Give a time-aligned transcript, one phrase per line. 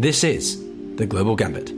[0.00, 0.64] This is
[0.94, 1.72] The Global Gambit.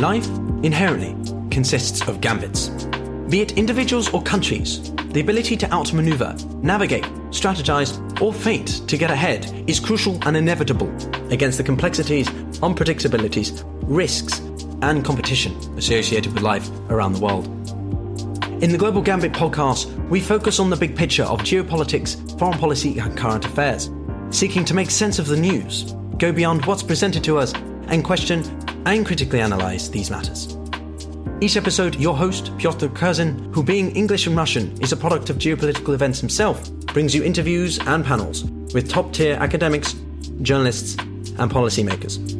[0.00, 0.26] Life
[0.62, 1.14] inherently
[1.50, 2.70] consists of gambits.
[3.28, 9.10] Be it individuals or countries, the ability to outmaneuver, navigate, strategize, or feint to get
[9.10, 10.90] ahead is crucial and inevitable
[11.30, 14.38] against the complexities, unpredictabilities, risks,
[14.80, 17.57] and competition associated with life around the world.
[18.60, 22.98] In the Global Gambit podcast, we focus on the big picture of geopolitics, foreign policy,
[22.98, 23.88] and current affairs,
[24.30, 27.54] seeking to make sense of the news, go beyond what's presented to us,
[27.86, 28.42] and question
[28.84, 30.56] and critically analyze these matters.
[31.40, 35.36] Each episode, your host, Pyotr Kurzin, who being English and Russian is a product of
[35.38, 38.42] geopolitical events himself, brings you interviews and panels
[38.74, 39.94] with top tier academics,
[40.42, 42.37] journalists, and policymakers.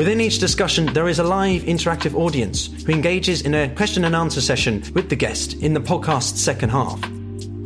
[0.00, 4.16] Within each discussion, there is a live interactive audience who engages in a question and
[4.16, 6.98] answer session with the guest in the podcast's second half.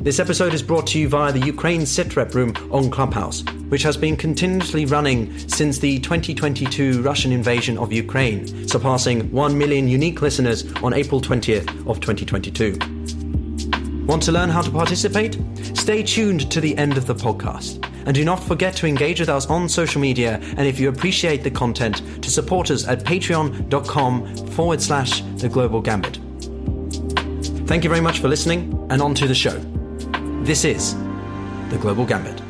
[0.02, 3.96] This episode is brought to you via the Ukraine Sitrep room on Clubhouse, which has
[3.96, 10.64] been continuously running since the 2022 Russian invasion of Ukraine, surpassing 1 million unique listeners
[10.82, 14.06] on April 20th of 2022.
[14.06, 15.38] Want to learn how to participate?
[15.74, 17.93] Stay tuned to the end of the podcast.
[18.06, 20.38] And do not forget to engage with us on social media.
[20.56, 25.80] And if you appreciate the content, to support us at patreon.com forward slash the global
[25.80, 26.18] gambit.
[27.66, 29.58] Thank you very much for listening, and on to the show.
[30.44, 30.94] This is
[31.70, 32.43] the Global Gambit.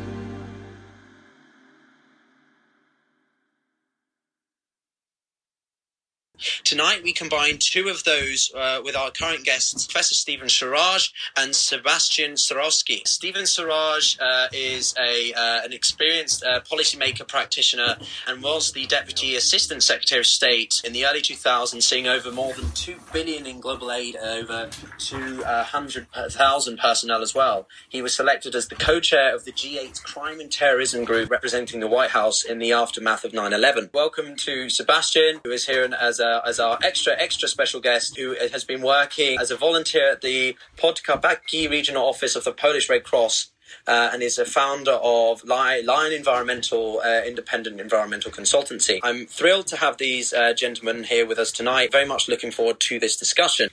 [7.05, 12.33] We combine two of those uh, with our current guests, Professor Steven Schrage and Sebastian
[12.33, 13.07] Stachowski.
[13.07, 19.37] Steven Schrage uh, is a, uh, an experienced uh, policymaker practitioner and was the Deputy
[19.37, 23.61] Assistant Secretary of State in the early 2000s, seeing over more than 2 billion in
[23.61, 27.69] global aid, over 200,000 personnel as well.
[27.87, 31.87] He was selected as the co-chair of the G8 Crime and Terrorism Group representing the
[31.87, 33.93] White House in the aftermath of 9-11.
[33.93, 38.37] Welcome to Sebastian, who is here as a as our extra, extra special guest who
[38.53, 43.03] has been working as a volunteer at the Podkarpacki Regional Office of the Polish Red
[43.03, 43.51] Cross
[43.89, 49.01] uh, and is a founder of Lion Environmental uh, Independent Environmental Consultancy.
[49.03, 51.91] I'm thrilled to have these uh, gentlemen here with us tonight.
[51.91, 53.71] Very much looking forward to this discussion.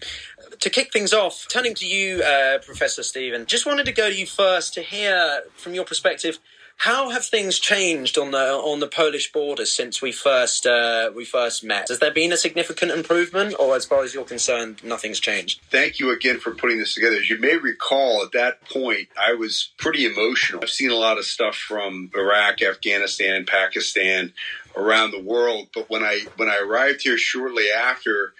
[0.61, 4.15] To kick things off, turning to you, uh, Professor Steven, just wanted to go to
[4.15, 6.37] you first to hear from your perspective
[6.77, 11.25] how have things changed on the on the Polish border since we first uh, we
[11.25, 11.89] first met?
[11.89, 15.61] Has there been a significant improvement, or as far as you're concerned, nothing's changed?
[15.69, 17.17] Thank you again for putting this together.
[17.17, 20.61] As you may recall, at that point, I was pretty emotional.
[20.63, 24.33] I've seen a lot of stuff from Iraq, Afghanistan, Pakistan
[24.75, 28.33] around the world, but when I when I arrived here shortly after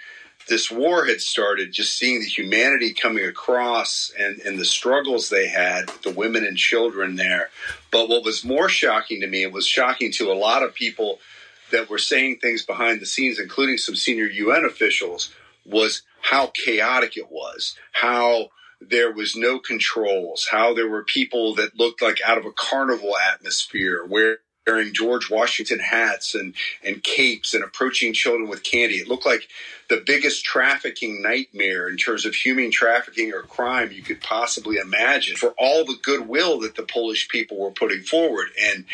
[0.48, 5.48] this war had started, just seeing the humanity coming across and, and the struggles they
[5.48, 7.50] had with the women and children there.
[7.92, 11.20] But what was more shocking to me, it was shocking to a lot of people
[11.72, 15.34] that were saying things behind the scenes, including some senior UN officials,
[15.66, 18.50] was how chaotic it was, how
[18.82, 23.16] there was no controls, how there were people that looked like out of a carnival
[23.18, 28.96] atmosphere where wearing George Washington hats and, and capes and approaching children with candy.
[28.96, 29.48] It looked like
[29.90, 35.36] the biggest trafficking nightmare in terms of human trafficking or crime you could possibly imagine
[35.36, 38.50] for all the goodwill that the Polish people were putting forward.
[38.62, 38.86] And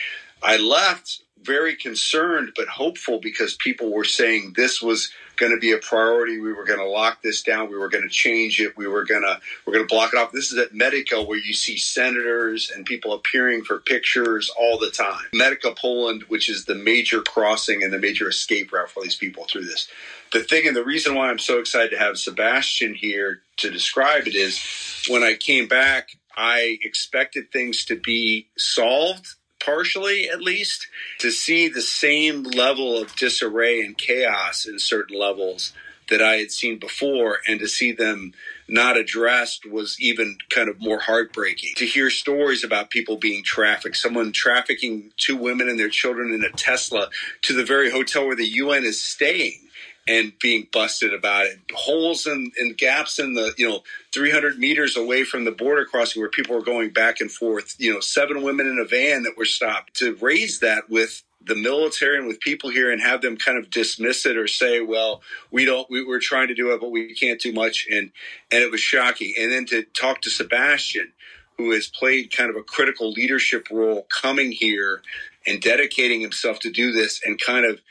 [0.41, 5.71] I left very concerned but hopeful because people were saying this was going to be
[5.71, 6.39] a priority.
[6.39, 7.69] We were going to lock this down.
[7.69, 8.75] We were going to change it.
[8.77, 10.31] We were going to we're going to block it off.
[10.31, 14.89] This is at Medyka where you see senators and people appearing for pictures all the
[14.89, 15.25] time.
[15.33, 19.45] Medyka Poland, which is the major crossing and the major escape route for these people
[19.45, 19.87] through this.
[20.33, 24.27] The thing and the reason why I'm so excited to have Sebastian here to describe
[24.27, 24.59] it is
[25.07, 30.87] when I came back, I expected things to be solved partially at least,
[31.19, 35.73] to see the same level of disarray and chaos in certain levels
[36.09, 38.33] that I had seen before, and to see them
[38.67, 41.73] not addressed was even kind of more heartbreaking.
[41.75, 46.43] To hear stories about people being trafficked, someone trafficking two women and their children in
[46.43, 47.09] a Tesla
[47.43, 49.66] to the very hotel where the UN is staying
[50.07, 51.59] and being busted about it.
[51.73, 53.83] Holes and, and, gaps in the, you know,
[54.13, 57.93] 300 meters away from the border crossing where people were going back and forth, you
[57.93, 59.95] know, seven women in a van that were stopped.
[59.95, 63.69] To raise that with the military and with people here and have them kind of
[63.69, 65.21] dismiss it or say, well,
[65.51, 67.87] we don't, we, we're trying to do it, but we can't do much.
[67.89, 68.11] And,
[68.51, 69.33] and it was shocking.
[69.39, 71.11] And then to talk to Sebastian,
[71.57, 75.01] who has played kind of a critical leadership role coming here
[75.45, 77.81] and dedicating himself to do this and kind of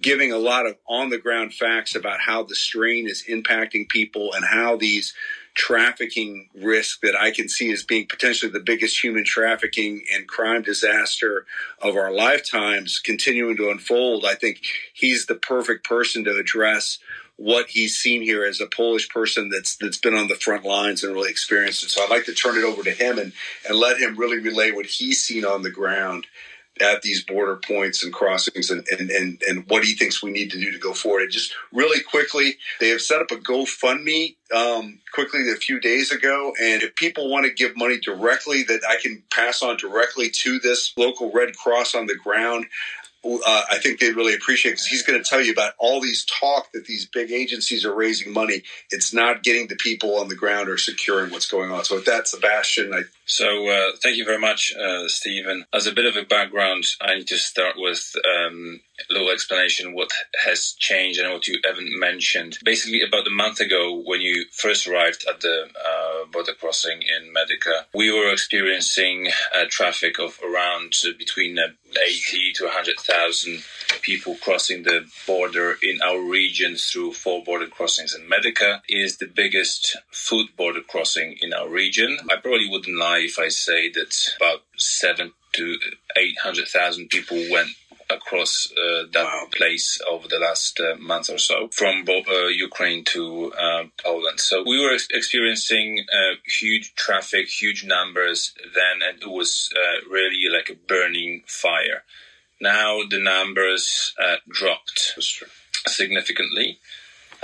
[0.00, 4.32] giving a lot of on the ground facts about how the strain is impacting people
[4.34, 5.14] and how these
[5.54, 10.62] trafficking risk that I can see as being potentially the biggest human trafficking and crime
[10.62, 11.46] disaster
[11.80, 14.60] of our lifetimes continuing to unfold, I think
[14.92, 16.98] he's the perfect person to address
[17.36, 21.02] what he's seen here as a Polish person that's that's been on the front lines
[21.02, 21.90] and really experienced it.
[21.90, 23.32] So I'd like to turn it over to him and
[23.68, 26.26] and let him really relay what he's seen on the ground
[26.80, 30.50] at these border points and crossings and, and, and, and what he thinks we need
[30.50, 31.22] to do to go forward.
[31.22, 36.10] And just really quickly, they have set up a GoFundMe um, quickly a few days
[36.10, 36.52] ago.
[36.60, 40.58] And if people want to give money directly that I can pass on directly to
[40.58, 42.66] this local Red Cross on the ground,
[43.24, 46.26] uh, I think they really appreciate because he's going to tell you about all these
[46.26, 48.62] talk that these big agencies are raising money.
[48.90, 51.84] It's not getting the people on the ground or securing what's going on.
[51.84, 55.64] So with that, Sebastian, I so uh, thank you very much, uh, Steven.
[55.72, 58.80] As a bit of a background, I need to start with um,
[59.10, 60.10] a little explanation what
[60.44, 62.58] has changed and what you haven't mentioned.
[62.64, 67.32] Basically, about a month ago, when you first arrived at the uh, border crossing in
[67.32, 71.68] Medyka, we were experiencing a traffic of around between uh,
[72.02, 73.62] 80 to 100,000
[74.02, 78.14] people crossing the border in our region through four border crossings.
[78.14, 82.18] And Medyka is the biggest food border crossing in our region.
[82.30, 85.78] I probably wouldn't lie if I say that about seven to
[86.16, 87.70] 800,000 people went
[88.10, 89.46] across uh, that wow.
[89.50, 94.40] place over the last uh, month or so from bo- uh, Ukraine to uh, Poland.
[94.40, 100.48] So we were experiencing uh, huge traffic, huge numbers then, and it was uh, really
[100.52, 102.02] like a burning fire.
[102.60, 105.14] Now the numbers uh, dropped
[105.86, 106.78] significantly,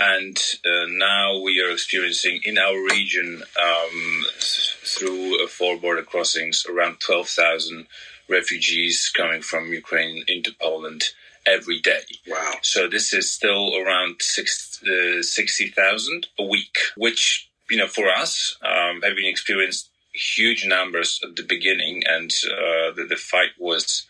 [0.01, 6.01] and uh, now we are experiencing in our region um, th- through uh, four border
[6.01, 7.85] crossings around 12,000
[8.27, 11.03] refugees coming from Ukraine into Poland
[11.45, 12.01] every day.
[12.27, 12.53] Wow.
[12.63, 18.57] So this is still around six, uh, 60,000 a week, which, you know, for us,
[18.63, 24.07] um, having experienced huge numbers at the beginning and uh, the, the fight was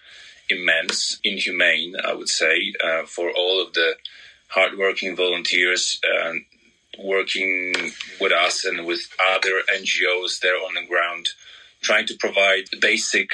[0.50, 3.96] immense, inhumane, I would say, uh, for all of the
[4.52, 6.34] hardworking volunteers uh,
[7.00, 7.74] working
[8.20, 9.02] with us and with
[9.34, 11.30] other NGOs there on the ground,
[11.82, 13.32] trying to provide basic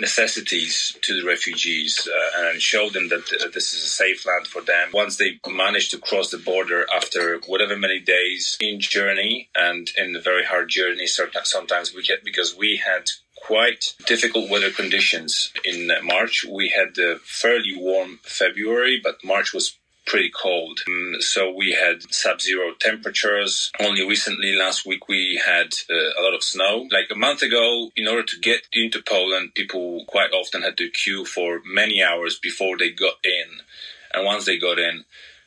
[0.00, 4.62] necessities to the refugees uh, and show them that this is a safe land for
[4.62, 4.88] them.
[4.92, 10.16] Once they manage to cross the border after whatever many days in journey and in
[10.16, 13.04] a very hard journey, sometimes we get because we had
[13.36, 16.44] quite difficult weather conditions in March.
[16.44, 19.78] We had a fairly warm February, but March was
[20.08, 20.80] pretty cold.
[20.88, 23.70] Um, so we had sub-zero temperatures.
[23.78, 26.88] Only recently, last week, we had uh, a lot of snow.
[26.90, 30.90] Like a month ago, in order to get into Poland, people quite often had to
[30.90, 33.48] queue for many hours before they got in.
[34.14, 35.04] And once they got in,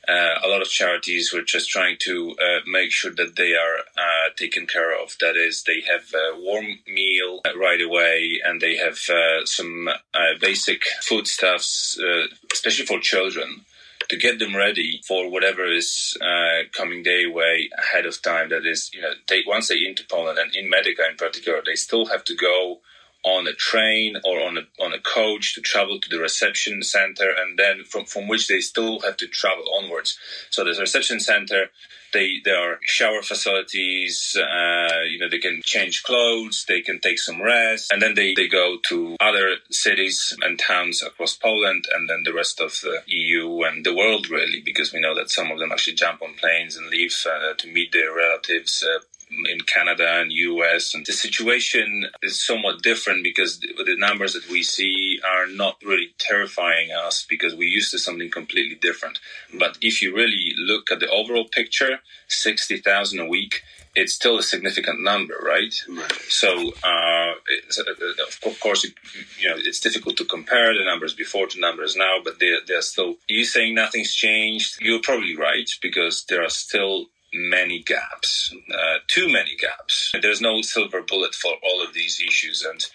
[0.08, 3.78] uh, a lot of charities were just trying to uh, make sure that they are
[3.98, 5.16] uh, taken care of.
[5.20, 10.34] That is, they have a warm meal right away, and they have uh, some uh,
[10.40, 13.66] basic foodstuffs, uh, especially for children.
[14.12, 18.50] To get them ready for whatever is uh, coming their way ahead of time.
[18.50, 21.76] That is, you know, they, once they into Poland and in Medyka in particular, they
[21.76, 22.82] still have to go
[23.24, 27.30] on a train or on a on a coach to travel to the reception center,
[27.30, 30.18] and then from from which they still have to travel onwards.
[30.50, 31.68] So a reception center.
[32.14, 34.38] They there are shower facilities.
[34.38, 36.66] Uh, you know they can change clothes.
[36.68, 41.02] They can take some rest, and then they they go to other cities and towns
[41.04, 45.02] across Poland, and then the rest of the EU and the world really, because we
[45.02, 48.14] know that some of them actually jump on planes and leave uh, to meet their
[48.14, 48.84] relatives.
[48.84, 49.00] Uh,
[49.50, 50.94] in Canada and US.
[50.94, 56.14] And the situation is somewhat different because the numbers that we see are not really
[56.18, 59.20] terrifying us because we're used to something completely different.
[59.58, 63.62] But if you really look at the overall picture, 60,000 a week,
[63.96, 65.74] it's still a significant number, right?
[65.90, 66.12] right.
[66.30, 68.86] So, uh, uh of course,
[69.38, 72.82] you know, it's difficult to compare the numbers before to numbers now, but they're, they're
[72.82, 73.16] still.
[73.28, 74.78] You saying nothing's changed?
[74.80, 80.14] You're probably right because there are still many gaps, uh, too many gaps.
[80.22, 82.86] There's no silver bullet for all of these issues, and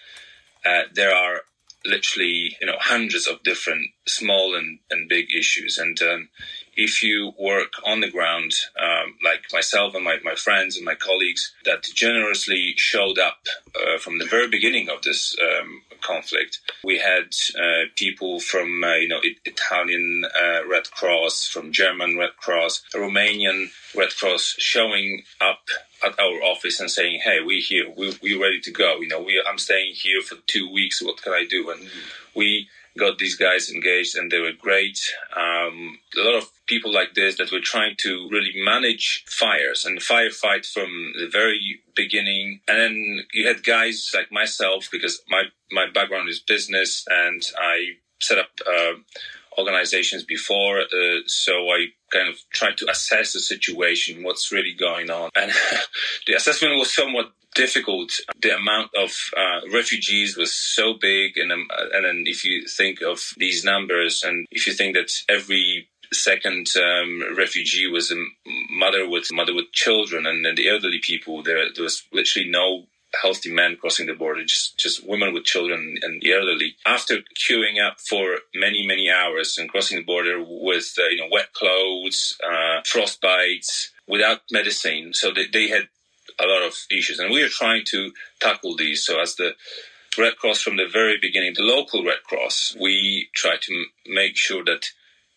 [0.65, 1.41] uh, there are
[1.85, 5.77] literally you know hundreds of different small and, and big issues.
[5.77, 6.29] And um,
[6.75, 10.95] if you work on the ground, um, like myself and my, my friends and my
[10.95, 13.39] colleagues that generously showed up
[13.75, 16.59] uh, from the very beginning of this um, conflict.
[16.83, 22.37] We had uh, people from, uh, you know, Italian uh, Red Cross, from German Red
[22.37, 25.61] Cross, Romanian Red Cross showing up
[26.05, 27.85] at our office and saying, "Hey, we're here.
[27.95, 28.99] We, we're ready to go.
[28.99, 31.01] You know, we, I'm staying here for two weeks.
[31.01, 32.39] What can I do?" And mm-hmm.
[32.39, 34.99] we got these guys engaged and they were great.
[35.35, 39.99] Um, a lot of people like this that were trying to really manage fires and
[39.99, 42.61] firefight from the very beginning.
[42.67, 47.97] And then you had guys like myself, because my, my background is business and I
[48.19, 48.93] set up, uh,
[49.57, 50.81] organizations before.
[50.81, 55.29] Uh, so I kind of tried to assess the situation, what's really going on.
[55.35, 55.51] And
[56.27, 58.11] the assessment was somewhat difficult.
[58.41, 63.01] The amount of uh, refugees was so big, and um, and then if you think
[63.01, 68.15] of these numbers, and if you think that every second um, refugee was a
[68.69, 72.85] mother with mother with children, and then the elderly people, there there was literally no
[73.21, 76.75] healthy men crossing the border, just, just women with children and the elderly.
[76.85, 81.29] After queuing up for many, many hours and crossing the border with, uh, you know,
[81.31, 85.13] wet clothes, uh, frostbites, without medicine.
[85.13, 85.87] So they, they had
[86.39, 87.19] a lot of issues.
[87.19, 89.03] And we are trying to tackle these.
[89.05, 89.55] So as the
[90.17, 94.63] Red Cross from the very beginning, the local Red Cross, we try to make sure
[94.65, 94.87] that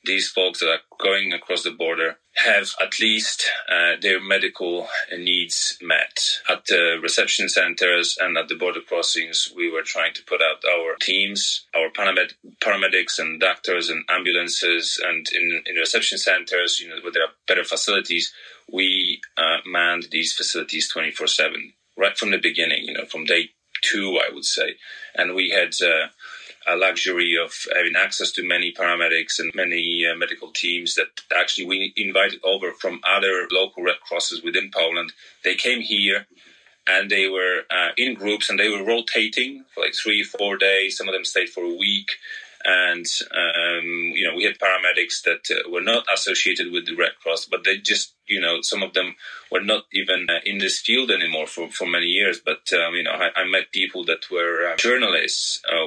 [0.05, 5.79] these folks that are going across the border have at least uh, their medical needs
[5.83, 6.41] met.
[6.49, 10.65] At the reception centers and at the border crossings, we were trying to put out
[10.65, 16.89] our teams, our paramed- paramedics and doctors and ambulances, and in, in reception centers, you
[16.89, 18.33] know, where there are better facilities,
[18.73, 23.51] we uh, manned these facilities 24 7, right from the beginning, you know, from day
[23.83, 24.77] two, I would say.
[25.15, 26.09] And we had uh,
[26.67, 31.67] a luxury of having access to many paramedics and many uh, medical teams that actually
[31.67, 35.13] we invited over from other local Red Crosses within Poland.
[35.45, 36.27] They came here
[36.87, 40.97] and they were uh, in groups and they were rotating for like three, four days.
[40.99, 42.09] Some of them stayed for a week
[42.65, 47.13] and um, you know we had paramedics that uh, were not associated with the Red
[47.23, 49.17] Cross, but they just you know some of them
[49.51, 52.41] were not even uh, in this field anymore for, for many years.
[52.45, 55.87] But um, you know I, I, met people that were uh, journalists uh,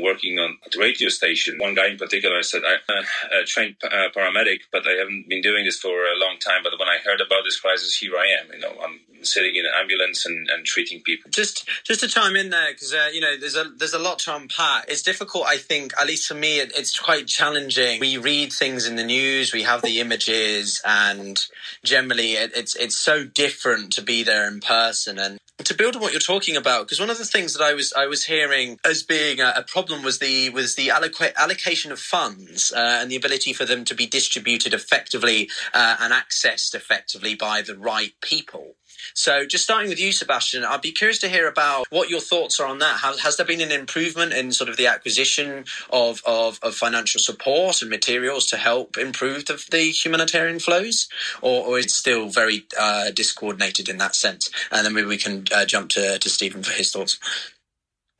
[0.00, 1.58] working on the radio station.
[1.58, 5.64] One guy in particular said, "I'm a trained uh, paramedic, but I haven't been doing
[5.64, 6.62] this for a long time.
[6.62, 8.52] But when I heard about this crisis, here I am.
[8.52, 11.30] You know I'm sitting in an ambulance and, and treating people.
[11.30, 14.18] Just just to chime in there, because uh, you know there's a there's a lot
[14.20, 14.86] to unpack.
[14.88, 18.00] It's difficult, I think, at least for me, it, it's quite challenging.
[18.00, 21.44] We read things in the news, we have the images, and
[21.82, 25.18] generally, it, it's it's so different to be there in person.
[25.18, 27.74] And to build on what you're talking about, because one of the things that I
[27.74, 31.92] was I was hearing as being a, a problem was the was the alloc- allocation
[31.92, 36.74] of funds uh, and the ability for them to be distributed effectively uh, and accessed
[36.74, 38.74] effectively by the right people.
[39.14, 42.58] So, just starting with you, Sebastian, I'd be curious to hear about what your thoughts
[42.60, 43.00] are on that.
[43.00, 47.20] Has, has there been an improvement in sort of the acquisition of, of, of financial
[47.20, 51.08] support and materials to help improve the, the humanitarian flows,
[51.42, 54.50] or, or is it still very uh, discoordinated in that sense?
[54.70, 57.18] And then maybe we can uh, jump to, to Steven for his thoughts.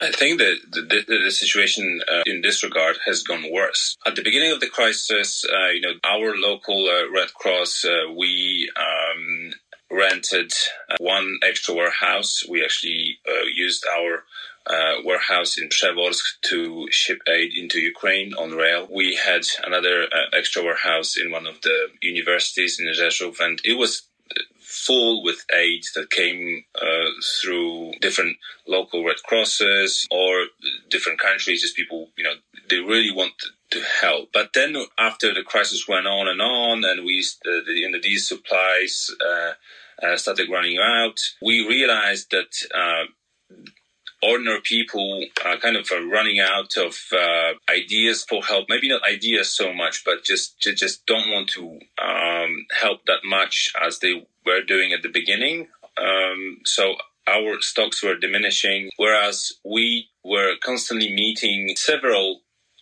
[0.00, 3.96] I think that the, the, the situation uh, in this regard has gone worse.
[4.04, 8.12] At the beginning of the crisis, uh, you know, our local uh, Red Cross, uh,
[8.12, 9.43] we um,
[9.94, 10.52] rented
[10.90, 12.42] uh, one extra warehouse.
[12.48, 14.24] We actually uh, used our
[14.66, 18.88] uh, warehouse in Przeworsk to ship aid into Ukraine on rail.
[18.90, 23.76] We had another uh, extra warehouse in one of the universities in Rzeszów, and it
[23.78, 24.02] was
[24.60, 27.10] full with aid that came uh,
[27.40, 28.36] through different
[28.66, 30.46] local Red Crosses or
[30.90, 31.62] different countries.
[31.62, 32.34] Just people, you know,
[32.68, 34.30] they really wanted to help.
[34.32, 37.98] But then after the crisis went on and on, and we, uh, the, you know,
[38.02, 39.52] these supplies uh,
[40.02, 43.04] uh, started running out, we realized that uh,
[44.22, 48.66] ordinary people are kind of running out of uh, ideas for help.
[48.68, 53.72] Maybe not ideas so much, but just just don't want to um, help that much
[53.82, 55.68] as they were doing at the beginning.
[55.96, 56.94] Um, so
[57.26, 62.40] our stocks were diminishing, whereas we were constantly meeting several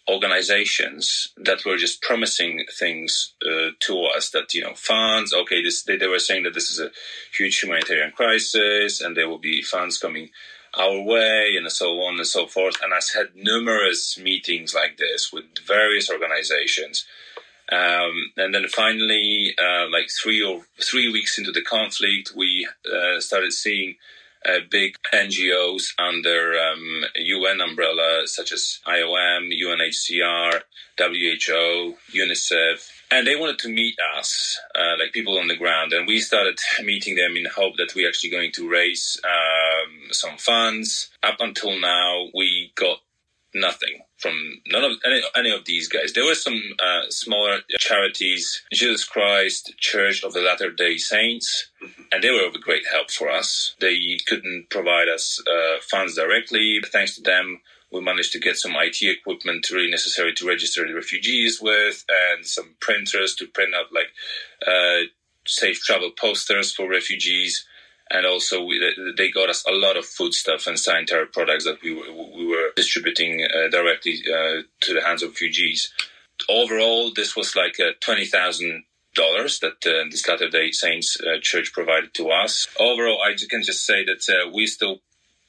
[0.09, 5.85] organizations that were just promising things uh, to us that you know funds okay this
[5.85, 6.91] they, they were saying that this is a
[7.37, 10.29] huge humanitarian crisis and there will be funds coming
[10.79, 12.77] our way and so on and so forth.
[12.83, 17.05] And i've had numerous meetings like this with various organizations.
[17.71, 23.21] Um, and then finally uh, like three or three weeks into the conflict we uh,
[23.21, 23.95] started seeing
[24.47, 30.61] uh, big NGOs under um, UN umbrella, such as IOM, UNHCR,
[30.99, 32.89] WHO, UNICEF.
[33.11, 35.93] And they wanted to meet us, uh, like people on the ground.
[35.93, 40.39] And we started meeting them in hope that we're actually going to raise um, some
[40.39, 41.11] funds.
[41.23, 42.99] Up until now, we got
[43.55, 46.13] nothing from none of any, any of these guys.
[46.13, 51.71] There were some uh, smaller charities, Jesus Christ Church of the Latter Day Saints,
[52.13, 53.75] and they were of great help for us.
[53.81, 56.79] They couldn't provide us uh, funds directly.
[56.81, 57.61] but Thanks to them,
[57.93, 62.47] we managed to get some IT equipment really necessary to register the refugees with, and
[62.47, 64.13] some printers to print out like
[64.67, 65.07] uh,
[65.47, 67.67] safe travel posters for refugees.
[68.15, 68.79] And also, we,
[69.17, 72.71] they got us a lot of foodstuff and sanitary products that we were, we were
[72.77, 75.93] distributing uh, directly uh, to the hands of refugees.
[76.49, 81.39] Overall, this was like uh, twenty thousand dollars that uh, the Latter Day Saints uh,
[81.41, 82.67] Church provided to us.
[82.79, 85.01] Overall, I can just say that uh, we're still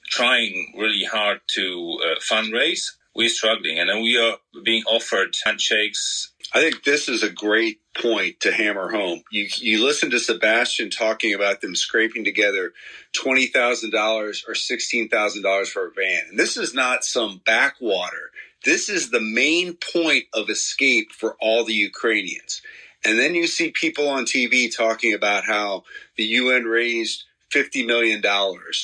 [0.05, 2.91] trying really hard to fundraise.
[3.15, 6.32] We're struggling, and we are being offered handshakes.
[6.53, 9.23] I think this is a great point to hammer home.
[9.31, 12.73] You you listen to Sebastian talking about them scraping together
[13.13, 17.41] twenty thousand dollars or sixteen thousand dollars for a van, and this is not some
[17.45, 18.31] backwater.
[18.65, 22.61] This is the main point of escape for all the Ukrainians.
[23.05, 25.85] And then you see people on TV talking about how
[26.17, 28.23] the UN raised $50 million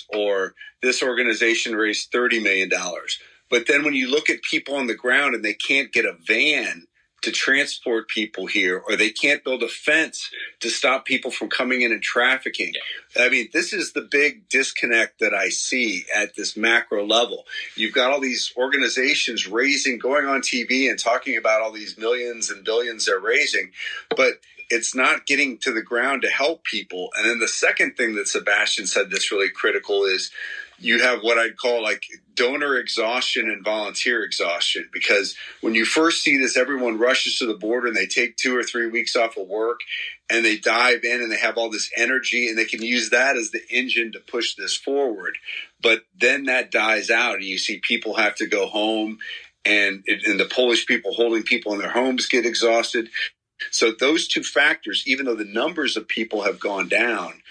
[0.10, 2.72] or this organization raised $30 million.
[3.50, 6.18] But then when you look at people on the ground and they can't get a
[6.28, 6.88] van
[7.22, 11.82] to transport people here, or they can't build a fence to stop people from coming
[11.82, 12.74] in and trafficking.
[13.16, 13.24] Yeah.
[13.24, 17.46] I mean, this is the big disconnect that I see at this macro level.
[17.76, 22.50] You've got all these organizations raising, going on TV and talking about all these millions
[22.50, 23.72] and billions they're raising,
[24.16, 24.36] but
[24.70, 27.10] it's not getting to the ground to help people.
[27.18, 30.32] And then the second thing that Sebastian said that's really critical is
[30.78, 32.06] you have what I'd call like
[32.40, 37.54] donor exhaustion and volunteer exhaustion because when you first see this, everyone rushes to the
[37.54, 39.82] border and they take two or three weeks off of work
[40.30, 43.36] and they dive in and they have all this energy and they can use that
[43.36, 45.38] as the engine to push this forward.
[45.82, 49.20] But then that dies out and you see people have to go home
[49.66, 53.10] and, and the Polish people holding people in their homes get exhausted.
[53.70, 57.42] So those two factors, even though the numbers of people have gone down,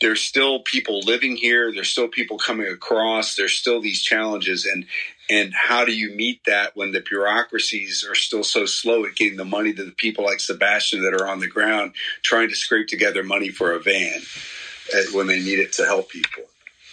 [0.00, 1.72] there's still people living here.
[1.72, 3.34] There's still people coming across.
[3.34, 4.86] There's still these challenges, and
[5.28, 9.36] and how do you meet that when the bureaucracies are still so slow at getting
[9.36, 12.86] the money to the people like Sebastian that are on the ground trying to scrape
[12.86, 14.20] together money for a van
[14.94, 16.44] uh, when they need it to help people?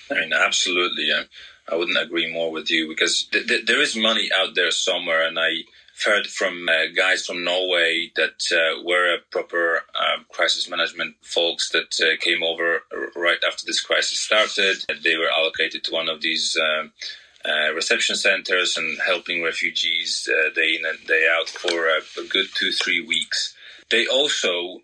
[0.10, 1.10] I mean, absolutely.
[1.14, 1.26] I,
[1.72, 5.28] I wouldn't agree more with you because th- th- there is money out there somewhere,
[5.28, 5.64] and I
[6.04, 11.96] heard from uh, guys from Norway that uh, were proper uh, crisis management folks that
[12.02, 12.83] uh, came over
[13.16, 14.78] right after this crisis started.
[15.04, 16.92] They were allocated to one of these um,
[17.46, 22.28] uh, reception centers and helping refugees uh, day in and day out for a, a
[22.28, 23.56] good two, three weeks.
[23.90, 24.80] They also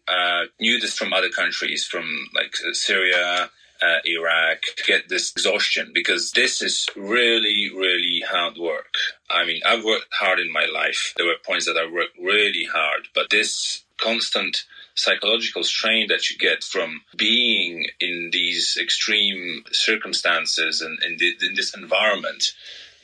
[0.60, 3.50] knew this from other countries, from like Syria,
[3.82, 8.96] uh, Iraq to get this exhaustion because this is really, really hard work.
[9.30, 11.14] I mean, I've worked hard in my life.
[11.18, 14.64] There were points that I worked really hard, but this constant
[14.96, 21.56] psychological strain that you get from being in these extreme circumstances and in, the, in
[21.56, 22.54] this environment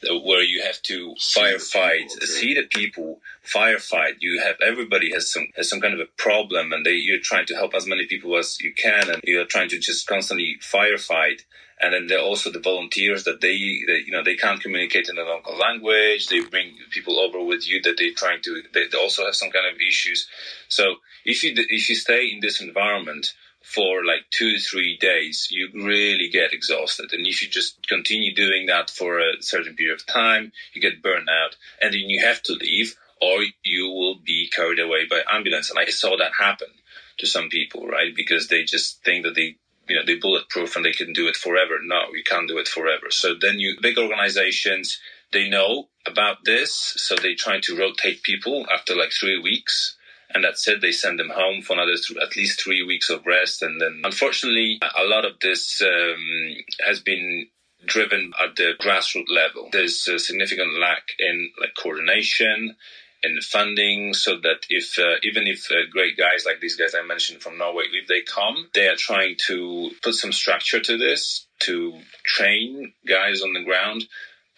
[0.10, 4.16] uh, where you have to firefight, see the people, firefight.
[4.20, 7.46] You have everybody has some has some kind of a problem, and they you're trying
[7.48, 11.42] to help as many people as you can, and you're trying to just constantly firefight.
[11.80, 15.10] And then there are also the volunteers that they, they, you know, they can't communicate
[15.10, 16.28] in the local language.
[16.28, 18.64] They bring people over with you that they're trying to.
[18.74, 20.28] They, they also have some kind of issues.
[20.70, 20.96] So
[21.26, 26.30] if you if you stay in this environment for like two three days, you really
[26.30, 27.12] get exhausted.
[27.12, 31.02] And if you just continue doing that for a certain period of time, you get
[31.02, 35.22] burned out and then you have to leave or you will be carried away by
[35.32, 35.70] ambulance.
[35.70, 36.68] And I saw that happen
[37.18, 38.16] to some people, right?
[38.16, 39.58] Because they just think that they
[39.90, 41.80] you know they bulletproof and they can do it forever.
[41.84, 43.08] No, you can't do it forever.
[43.10, 45.00] So then you big organizations
[45.34, 49.98] they know about this, so they try to rotate people after like three weeks
[50.36, 50.82] and that's it.
[50.82, 54.02] They send them home for another th- at least three weeks of rest, and then
[54.04, 57.48] unfortunately, a lot of this um, has been
[57.86, 59.70] driven at the grassroots level.
[59.72, 62.76] There's a significant lack in like coordination
[63.24, 67.06] in funding so that if uh, even if uh, great guys like these guys I
[67.06, 71.48] mentioned from Norway if they come they are trying to put some structure to this
[71.62, 74.06] to train guys on the ground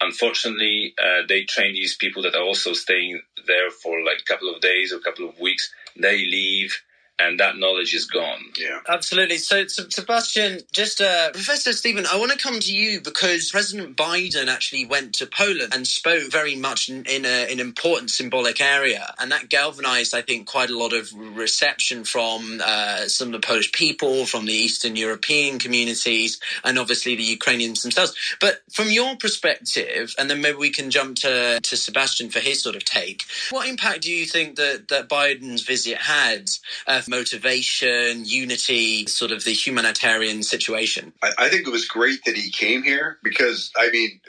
[0.02, 4.54] unfortunately, uh, they train these people that are also staying there for like a couple
[4.54, 5.72] of days or a couple of weeks.
[5.96, 6.76] They leave
[7.20, 8.40] and that knowledge is gone.
[8.58, 9.38] Yeah, absolutely.
[9.38, 13.98] So, so Sebastian, just uh, Professor Steven, I want to come to you because President
[13.98, 18.62] Biden actually went to Poland and spoke very much in, in a, an important symbolic
[18.62, 23.42] area, and that galvanized, I think, quite a lot of reception from uh, some of
[23.42, 28.16] the Polish people, from the Eastern European communities, and obviously the Ukrainians themselves.
[28.40, 32.62] But from your perspective, and then maybe we can jump to to Sebastian for his
[32.62, 33.24] sort of take.
[33.50, 36.50] What impact do you think that that Biden's visit had?
[36.86, 41.14] Uh, motivation, unity, sort of the humanitarian situation?
[41.22, 44.20] I, I think it was great that he came here because, I mean,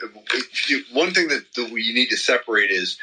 [0.91, 2.97] one thing that, we need to separate is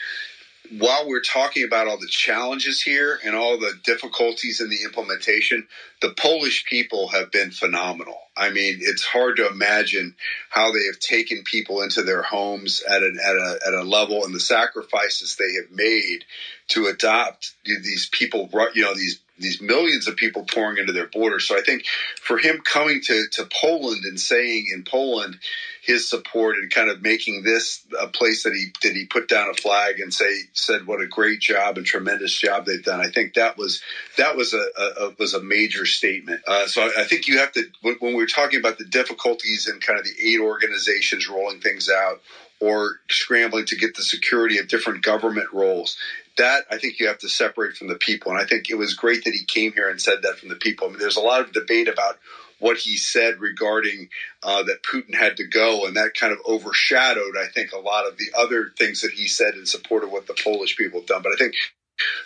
[0.72, 5.66] while we're talking about all the challenges here and all the difficulties in the implementation,
[6.02, 8.18] the Polish people have been phenomenal.
[8.36, 10.14] I mean, it's hard to imagine
[10.50, 14.24] how they have taken people into their homes at an at a at a level
[14.24, 16.24] and the sacrifices they have made
[16.68, 18.50] to adopt these people.
[18.74, 21.46] You know, these these millions of people pouring into their borders.
[21.46, 21.84] So I think
[22.20, 25.38] for him coming to to Poland and saying in Poland
[25.82, 29.48] his support and kind of making this a place that he did he put down
[29.48, 33.00] a flag and say said what a great job and tremendous job they've done.
[33.00, 33.82] I think that was
[34.16, 36.40] that was a, a, a was a major statement.
[36.46, 39.68] Uh, so I, I, think you have to when, when we're talking about the difficulties
[39.68, 42.20] and kind of the aid organizations rolling things out
[42.60, 45.96] or scrambling to get the security of different government roles.
[46.36, 48.94] That I think you have to separate from the people, and I think it was
[48.94, 50.86] great that he came here and said that from the people.
[50.86, 52.18] I mean, there's a lot of debate about
[52.58, 54.08] what he said regarding
[54.42, 58.06] uh, that Putin had to go, and that kind of overshadowed, I think, a lot
[58.06, 61.08] of the other things that he said in support of what the Polish people have
[61.08, 61.22] done.
[61.22, 61.54] But I think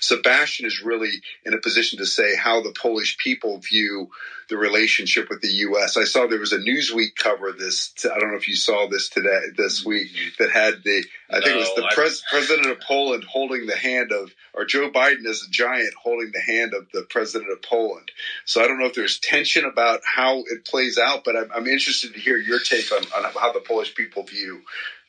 [0.00, 1.12] Sebastian is really
[1.44, 4.10] in a position to say how the Polish people view
[4.48, 5.96] the relationship with the U.S.
[5.96, 7.94] I saw there was a Newsweek cover this.
[8.04, 9.90] I don't know if you saw this today, this mm-hmm.
[9.90, 11.04] week, that had the.
[11.30, 14.64] I no, think it was the pres, president of Poland holding the hand of, or
[14.64, 18.10] Joe Biden as a giant holding the hand of the president of Poland.
[18.44, 21.68] So I don't know if there's tension about how it plays out, but I'm, I'm
[21.68, 24.62] interested to hear your take on, on how the Polish people view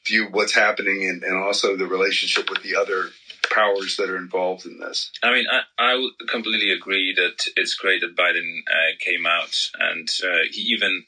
[0.05, 3.09] view what's happening and, and also the relationship with the other
[3.53, 5.11] powers that are involved in this.
[5.23, 5.61] I mean, I,
[5.93, 11.03] I completely agree that it's great that Biden uh, came out and uh, he even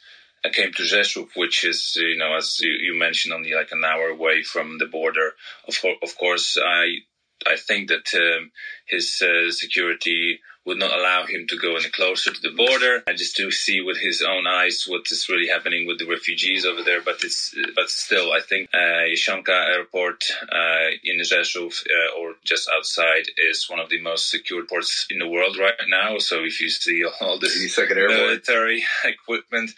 [0.46, 3.84] uh, came to Rzeszów, which is, you know, as you, you, mentioned, only like an
[3.86, 5.32] hour away from the border.
[5.68, 6.98] Of, of course, I
[7.46, 8.52] I think that um,
[8.88, 13.18] his uh, security would not allow him to go any closer to the border and
[13.18, 16.84] just to see with his own eyes what is really happening with the refugees over
[16.84, 17.02] there.
[17.02, 19.04] But it's but still, I think uh,
[19.50, 25.06] Airport uh, in Rzeszów uh, or just outside is one of the most secure ports
[25.10, 26.18] in the world right now.
[26.20, 29.72] So if you see all this military equipment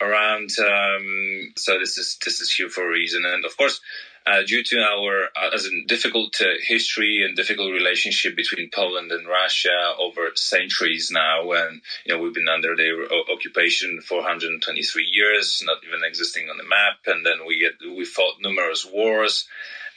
[0.00, 3.80] around, um, so this is this is here for a reason, and of course
[4.30, 9.10] uh, due to our uh, as a difficult uh, history and difficult relationship between Poland
[9.10, 12.96] and Russia over centuries now, and you know we've been under their
[13.32, 18.04] occupation for 123 years, not even existing on the map, and then we get, we
[18.04, 19.48] fought numerous wars.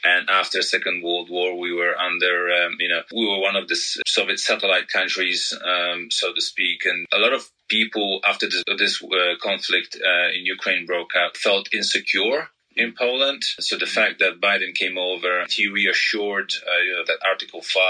[0.06, 3.70] And after Second World War, we were under, um, you know, we were one of
[3.70, 6.82] the Soviet satellite countries, um, so to speak.
[6.84, 11.38] And a lot of people after this, this uh, conflict uh, in Ukraine broke out
[11.38, 13.42] felt insecure in Poland.
[13.60, 17.82] So the fact that Biden came over, he reassured uh, that Article 5,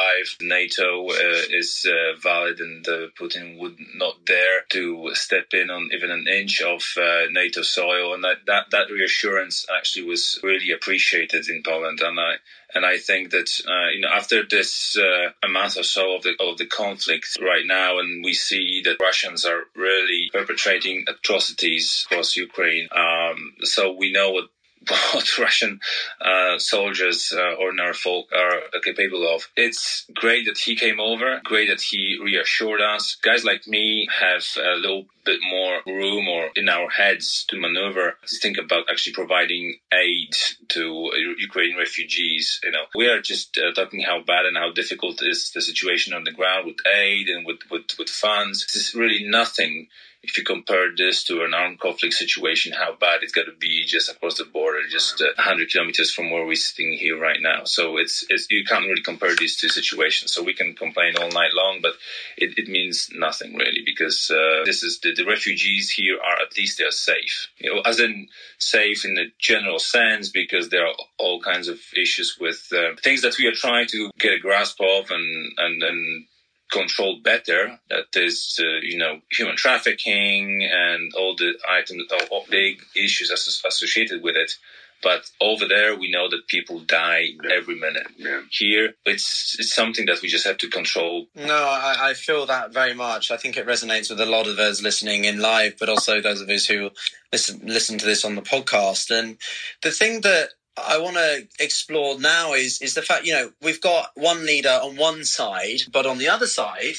[0.41, 5.89] NATO uh, is uh, valid and uh, Putin would not dare to step in on
[5.93, 8.13] even an inch of uh, NATO soil.
[8.13, 12.01] And that, that, that reassurance actually was really appreciated in Poland.
[12.01, 12.35] And I,
[12.75, 16.23] and I think that uh, you know after this uh, a month or so of
[16.23, 22.07] the of the conflict right now, and we see that Russians are really perpetrating atrocities
[22.09, 22.87] across Ukraine.
[22.91, 24.45] Um, so we know what
[25.13, 25.79] what Russian
[26.19, 29.47] uh, soldiers uh, ordinary folk are capable of.
[29.55, 31.39] It's great that he came over.
[31.43, 33.15] Great that he reassured us.
[33.21, 38.15] Guys like me have a little bit more room or in our heads to maneuver
[38.27, 40.35] to think about actually providing aid
[40.69, 42.59] to Ukrainian refugees.
[42.63, 46.13] You know, we are just uh, talking how bad and how difficult is the situation
[46.13, 48.65] on the ground with aid and with, with, with funds.
[48.65, 49.87] This is really nothing
[50.23, 53.83] if you compare this to an armed conflict situation, how bad it's got to be
[53.85, 57.65] just across the border, just uh, 100 kilometers from where we're sitting here right now.
[57.65, 60.33] So it's, it's you can't really compare these two situations.
[60.33, 61.93] So we can complain all night long, but
[62.37, 66.57] it, it means nothing really because uh, this is the, the refugees here are at
[66.57, 67.49] least they're safe.
[67.57, 71.79] You know, as in safe in the general sense because there are all kinds of
[71.97, 75.83] issues with uh, things that we are trying to get a grasp of and and
[75.83, 76.25] and
[76.73, 77.79] controlled better.
[77.89, 84.23] That is, uh, you know, human trafficking and all the items, all big issues associated
[84.23, 84.51] with it.
[85.03, 87.51] But over there, we know that people die yeah.
[87.57, 88.07] every minute.
[88.17, 88.41] Yeah.
[88.49, 91.27] Here, it's it's something that we just have to control.
[91.35, 93.29] No, I, I, feel that very much.
[93.29, 96.39] I think it resonates with a lot of us listening in live, but also those
[96.39, 96.89] of us who
[97.33, 99.11] listen listen to this on the podcast.
[99.11, 99.37] And
[99.81, 103.81] the thing that I want to explore now is is the fact you know we've
[103.81, 106.95] got one leader on one side, but on the other side,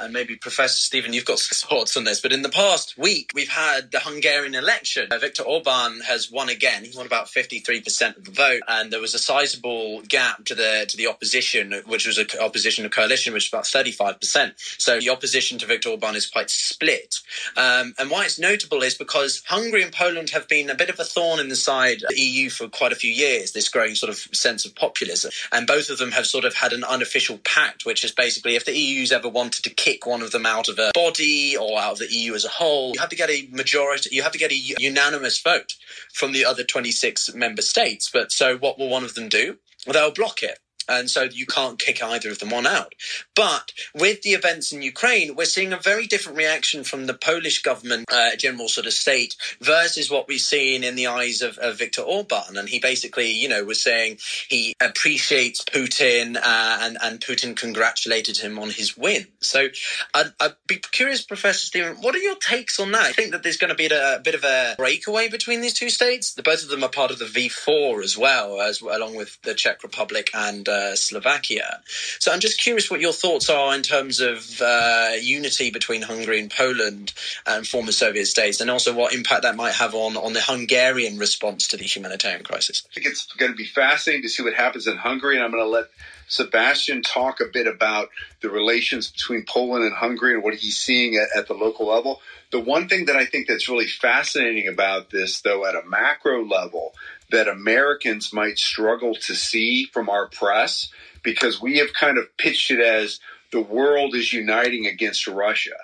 [0.00, 3.48] and maybe Professor Steven, you've got thoughts on this, but in the past week, we've
[3.48, 5.08] had the Hungarian election.
[5.10, 6.84] Uh, Viktor Orban has won again.
[6.84, 10.86] He won about 53% of the vote, and there was a sizable gap to the
[10.88, 14.52] to the opposition, which was an opposition coalition, which was about 35%.
[14.78, 17.16] So the opposition to Viktor Orban is quite split.
[17.56, 20.98] Um, and why it's notable is because Hungary and Poland have been a bit of
[20.98, 23.94] a thorn in the side of the EU for quite a few years, this growing
[23.94, 25.30] sort of sense of populism.
[25.52, 28.64] And both of them have sort of had an unofficial pact, which is basically if
[28.64, 31.92] the EU's ever wanted to kick one of them out of a body or out
[31.92, 34.38] of the EU as a whole, you have to get a majority, you have to
[34.38, 35.74] get a unanimous vote
[36.12, 38.10] from the other 26 member states.
[38.12, 39.58] But so what will one of them do?
[39.86, 42.94] Well, they'll block it and so you can't kick either of them on out.
[43.34, 47.62] But with the events in Ukraine, we're seeing a very different reaction from the Polish
[47.62, 51.78] government, uh, general sort of state, versus what we've seen in the eyes of, of
[51.78, 52.56] Viktor Orban.
[52.56, 54.18] And he basically, you know, was saying
[54.48, 59.26] he appreciates Putin uh, and, and Putin congratulated him on his win.
[59.40, 59.68] So
[60.14, 63.02] I'd, I'd, be curious, Professor Steven, what are your takes on that?
[63.02, 65.74] I think that there's going to be a, a bit of a breakaway between these
[65.74, 66.34] two states.
[66.34, 69.54] The, both of them are part of the V4 as well, as along with the
[69.54, 71.80] Czech Republic and uh, Slovakia.
[72.18, 76.40] So I'm just curious what your thoughts are in terms of uh, unity between Hungary
[76.40, 77.12] and Poland
[77.46, 81.18] and former Soviet states, and also what impact that might have on, on the Hungarian
[81.18, 82.86] response to the humanitarian crisis.
[82.90, 85.50] I think it's going to be fascinating to see what happens in Hungary, and I'm
[85.50, 85.86] going to let
[86.28, 88.08] Sebastian talk a bit about
[88.42, 92.20] the relations between Poland and Hungary and what he's seeing at, at, the local level.
[92.50, 96.44] The one thing that I think that's really fascinating about this, though, at a macro
[96.44, 96.94] level,
[97.30, 100.88] that Americans might struggle to see from our press
[101.22, 103.20] because we have kind of pitched it as
[103.52, 105.76] the world is uniting against Russia.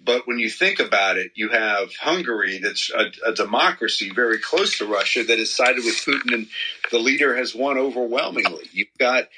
[0.00, 4.78] But when you think about it, you have Hungary, that's a, a, democracy very close
[4.78, 6.46] to Russia, that has sided with Putin, and
[6.92, 8.66] the leader has won overwhelmingly.
[8.72, 9.28] You've got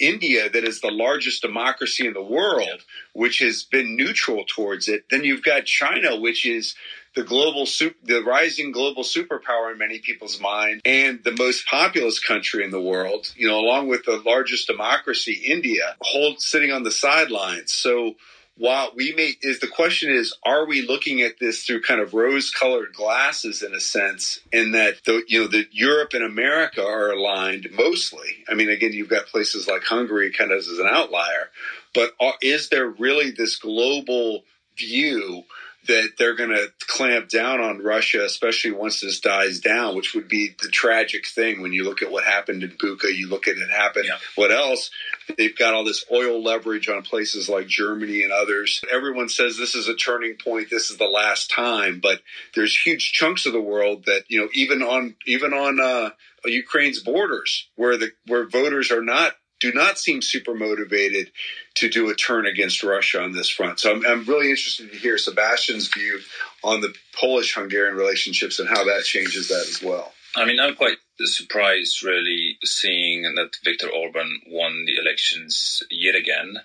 [0.00, 5.04] India, that is the largest democracy in the world, which has been neutral towards it.
[5.10, 6.74] Then you've got China, which is
[7.14, 12.18] the global super, the rising global superpower in many people's mind and the most populous
[12.18, 16.82] country in the world, you know, along with the largest democracy, India, hold sitting on
[16.82, 17.72] the sidelines.
[17.72, 18.16] So
[18.56, 22.14] while we may is the question is are we looking at this through kind of
[22.14, 26.84] rose colored glasses in a sense in that the you know that Europe and America
[26.84, 30.86] are aligned mostly I mean again you've got places like Hungary kind of as an
[30.88, 31.50] outlier
[31.94, 34.44] but are, is there really this global
[34.76, 35.44] view
[35.86, 40.28] that they're going to clamp down on Russia, especially once this dies down, which would
[40.28, 43.56] be the tragic thing when you look at what happened in Bucha, you look at
[43.56, 44.04] it happen.
[44.04, 44.16] Yeah.
[44.34, 44.90] What else?
[45.36, 48.82] They've got all this oil leverage on places like Germany and others.
[48.92, 50.68] Everyone says this is a turning point.
[50.70, 52.20] This is the last time, but
[52.54, 56.10] there's huge chunks of the world that, you know, even on, even on, uh,
[56.46, 59.32] Ukraine's borders where the, where voters are not
[59.64, 61.30] do not seem super motivated
[61.76, 63.80] to do a turn against Russia on this front.
[63.80, 66.20] So I'm, I'm really interested to hear Sebastian's view
[66.62, 70.12] on the Polish Hungarian relationships and how that changes that as well.
[70.36, 76.56] I mean, I'm quite surprised really seeing that Viktor Orban won the elections yet again.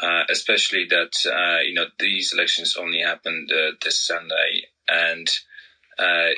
[0.00, 5.28] Uh, especially that uh, you know these elections only happened uh, this Sunday, and
[5.98, 6.30] uh,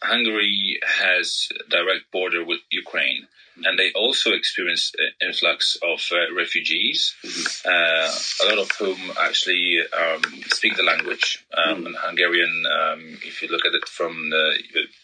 [0.00, 3.26] Hungary has direct border with Ukraine
[3.64, 7.68] and they also experience influx of uh, refugees, mm-hmm.
[7.68, 11.44] uh, a lot of whom actually um, speak the language.
[11.56, 11.86] Um, mm-hmm.
[11.86, 14.54] And Hungarian, um, if you look at it from the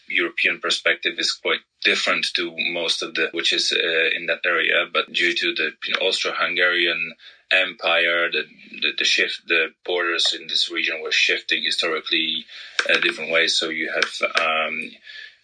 [0.07, 4.85] European perspective, is quite different to most of the which is uh, in that area.
[4.91, 7.13] But due to the you know, Austro-Hungarian
[7.51, 8.43] empire, the,
[8.81, 12.45] the, the shift, the borders in this region were shifting historically
[12.89, 13.57] uh, different ways.
[13.57, 14.91] So you have um,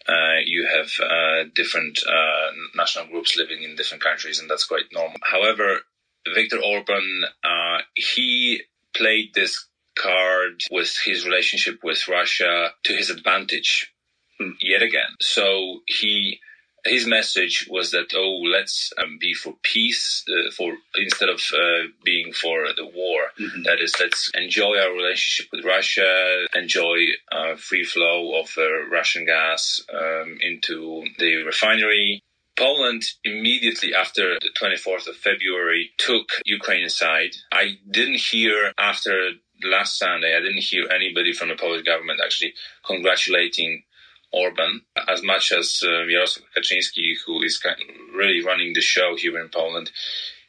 [0.08, 4.92] uh, you have uh, different uh, national groups living in different countries, and that's quite
[4.92, 5.18] normal.
[5.22, 5.80] However,
[6.34, 8.62] Viktor Orban, uh, he
[8.94, 9.66] played this
[9.96, 13.92] card with his relationship with Russia to his advantage
[14.38, 14.50] hmm.
[14.60, 15.16] yet again.
[15.20, 16.40] So he
[16.86, 21.88] his message was that oh let's um, be for peace uh, for instead of uh,
[22.04, 23.62] being for the war mm-hmm.
[23.62, 26.98] that is let's enjoy our relationship with russia enjoy
[27.32, 32.22] uh, free flow of uh, russian gas um, into the refinery
[32.56, 37.36] Poland immediately after the 24th of February took Ukraine aside.
[37.52, 42.54] I didn't hear after last Sunday, I didn't hear anybody from the Polish government actually
[42.84, 43.82] congratulating
[44.32, 47.62] Orban as much as uh, Jarosław Kaczynski, who is
[48.14, 49.90] really running the show here in Poland.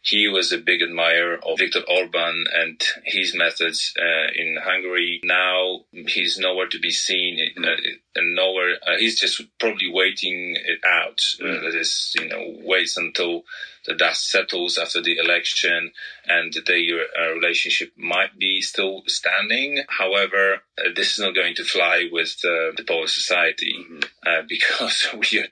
[0.01, 5.19] He was a big admirer of Viktor Orban and his methods uh, in Hungary.
[5.23, 7.75] Now he's nowhere to be seen, uh,
[8.15, 8.75] and nowhere.
[8.87, 11.19] Uh, he's just probably waiting it out.
[11.41, 11.61] Uh, mm.
[11.61, 13.43] that is, you know, waits until
[13.87, 15.91] the dust settles after the election
[16.27, 19.83] and their uh, relationship might be still standing.
[19.87, 23.99] However, uh, this is not going to fly with uh, the Polish society mm-hmm.
[24.27, 25.47] Uh, because we are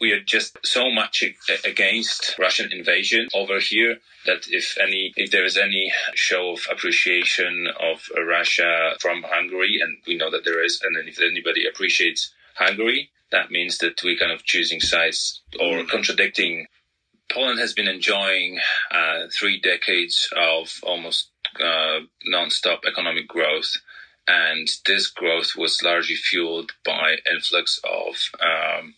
[0.00, 1.22] we are just so much
[1.64, 7.68] against Russian invasion over here that if any if there is any show of appreciation
[7.80, 13.10] of Russia from Hungary, and we know that there is, and if anybody appreciates Hungary,
[13.30, 15.88] that means that we're kind of choosing sides or mm-hmm.
[15.88, 16.66] contradicting
[17.30, 18.58] Poland has been enjoying
[18.90, 21.30] uh, three decades of almost
[21.62, 23.76] uh, non-stop economic growth,
[24.26, 28.94] and this growth was largely fueled by influx of um,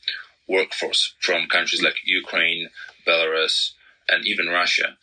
[0.49, 2.69] workforce from countries like Ukraine,
[3.07, 3.73] Belarus,
[4.09, 4.97] and even Russia.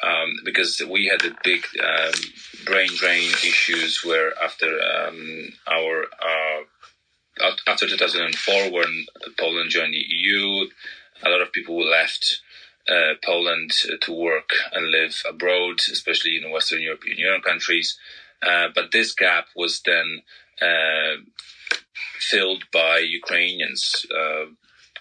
[0.00, 2.12] Um, because we had a big um,
[2.64, 10.68] brain drain issues where after um, our uh, after 2004 when Poland joined the EU,
[11.24, 12.40] a lot of people left
[12.88, 17.98] uh, Poland to work and live abroad, especially in Western European Union countries.
[18.42, 20.22] Uh, but this gap was then
[20.62, 21.16] uh,
[22.18, 24.06] filled by Ukrainians.
[24.14, 24.46] Uh,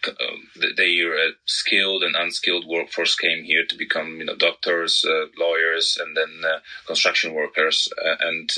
[0.07, 5.03] uh, their skilled and unskilled workforce came here to become, you know, doctors,
[5.37, 6.43] lawyers, and then
[6.85, 7.89] construction workers
[8.21, 8.49] and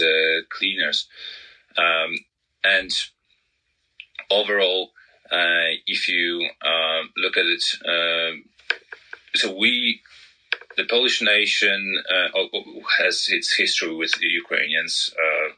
[0.50, 1.08] cleaners.
[1.78, 2.18] Um,
[2.64, 2.92] and
[4.30, 4.92] overall,
[5.32, 7.64] uh, if you uh, look at it
[9.36, 10.02] so we,
[10.78, 12.44] the Polish nation, uh,
[13.00, 15.14] has its history with Ukrainians.
[15.18, 15.54] Uh,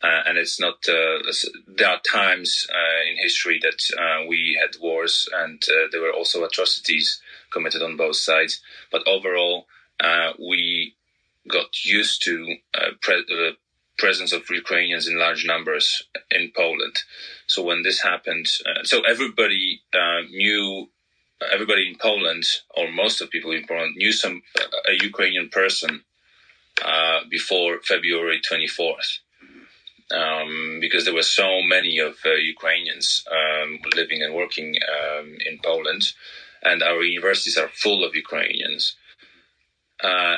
[0.00, 0.76] uh, and it's not.
[0.88, 1.18] Uh,
[1.66, 6.44] there are times uh, in history that uh, we had wars, and there were also
[6.44, 7.20] atrocities
[7.52, 8.60] committed on both sides.
[8.92, 9.66] But overall,
[10.38, 10.94] we
[11.48, 12.56] got used to
[13.00, 13.56] pre- the
[13.96, 16.96] presence of Ukrainians in large numbers in Poland.
[17.48, 18.46] So when this happened,
[18.84, 19.82] so everybody
[20.30, 20.88] knew
[21.52, 22.44] everybody in Poland,
[22.76, 24.42] or most of people in Poland, knew some
[24.86, 26.02] a Ukrainian person
[26.84, 29.18] uh, before February 24th.
[30.10, 35.58] Um, because there were so many of uh, Ukrainians um, living and working um, in
[35.62, 36.14] Poland,
[36.62, 38.96] and our universities are full of Ukrainians.
[40.02, 40.36] Uh,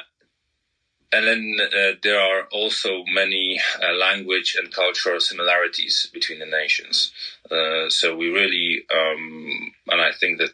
[1.13, 7.13] and then uh, there are also many uh, language and cultural similarities between the nations.
[7.51, 10.51] Uh, so we really, um, and I think that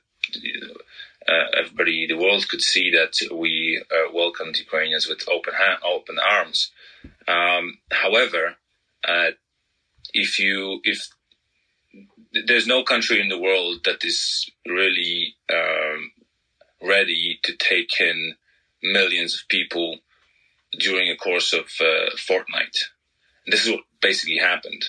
[1.28, 6.70] uh, everybody, the world could see that we uh, welcomed Ukrainians with open open arms.
[7.28, 8.56] Um, however,
[9.06, 9.30] uh,
[10.12, 11.08] if you if
[12.46, 16.12] there's no country in the world that is really um,
[16.82, 18.34] ready to take in
[18.82, 19.98] millions of people
[20.78, 22.76] during a course of uh, fortnight.
[23.46, 24.84] This is what basically happened.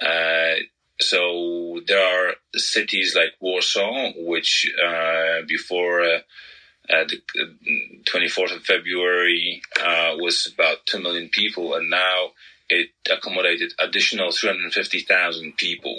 [0.00, 0.56] Uh,
[1.04, 6.18] so there are cities like Warsaw, which uh, before uh,
[6.90, 7.22] uh, the
[8.04, 12.32] 24th of February uh, was about 2 million people, and now
[12.68, 15.98] it accommodated additional 350,000 people.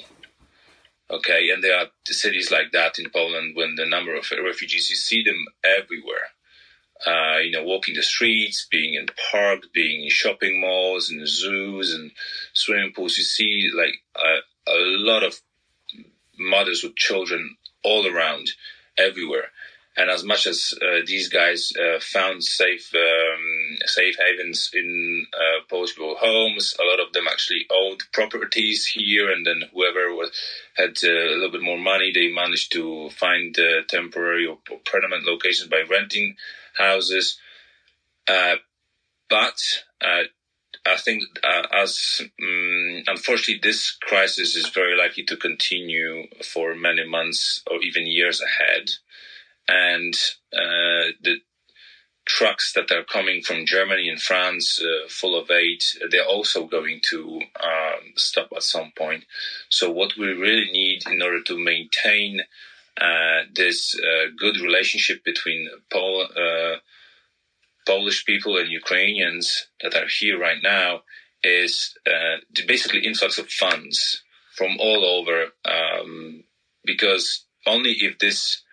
[1.10, 4.96] Okay, and there are cities like that in Poland when the number of refugees, you
[4.96, 6.30] see them everywhere.
[7.06, 11.94] Uh, you know, walking the streets, being in parks, being in shopping malls and zoos
[11.94, 12.12] and
[12.54, 13.18] swimming pools.
[13.18, 15.40] You see like uh, a lot of
[16.38, 18.50] mothers with children all around,
[18.98, 19.50] everywhere.
[19.98, 25.64] And as much as uh, these guys uh, found safe um, safe havens in uh,
[25.70, 29.32] Polish homes, a lot of them actually owned properties here.
[29.32, 30.32] And then whoever was,
[30.76, 34.80] had uh, a little bit more money, they managed to find uh, temporary or, or,
[34.84, 36.36] permanent locations by renting
[36.78, 37.40] houses.
[38.28, 38.56] Uh,
[39.30, 39.62] but
[40.86, 47.08] I think uh, as um, unfortunately this crisis is very likely to continue for many
[47.08, 48.92] months or even years ahead,
[49.68, 50.14] and
[50.54, 51.38] uh, the
[52.26, 57.00] trucks that are coming from Germany and France uh, full of aid, they're also going
[57.10, 59.26] to um, stop at some point.
[59.70, 62.42] So what we really need in order to maintain
[63.00, 66.78] uh, this uh, good relationship between uh,
[67.86, 71.02] Polish people and Ukrainians that are here right now
[71.44, 74.24] is uh, basically influx of funds
[74.58, 76.44] from all over, um,
[76.84, 78.64] because only if this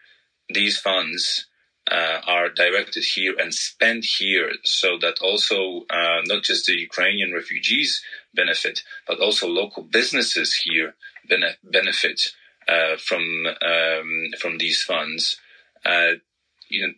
[0.49, 1.47] these funds
[1.91, 7.33] uh, are directed here and spent here, so that also uh, not just the Ukrainian
[7.33, 8.03] refugees
[8.35, 10.95] benefit, but also local businesses here
[11.29, 12.21] bene- benefit
[12.69, 15.37] uh, from um, from these funds.
[15.85, 16.13] Uh,
[16.69, 16.93] you know,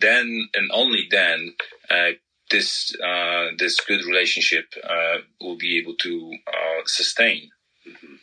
[0.00, 1.54] then and only then
[1.90, 2.12] uh,
[2.50, 7.50] this uh, this good relationship uh, will be able to uh, sustain.
[7.86, 8.14] Mm-hmm.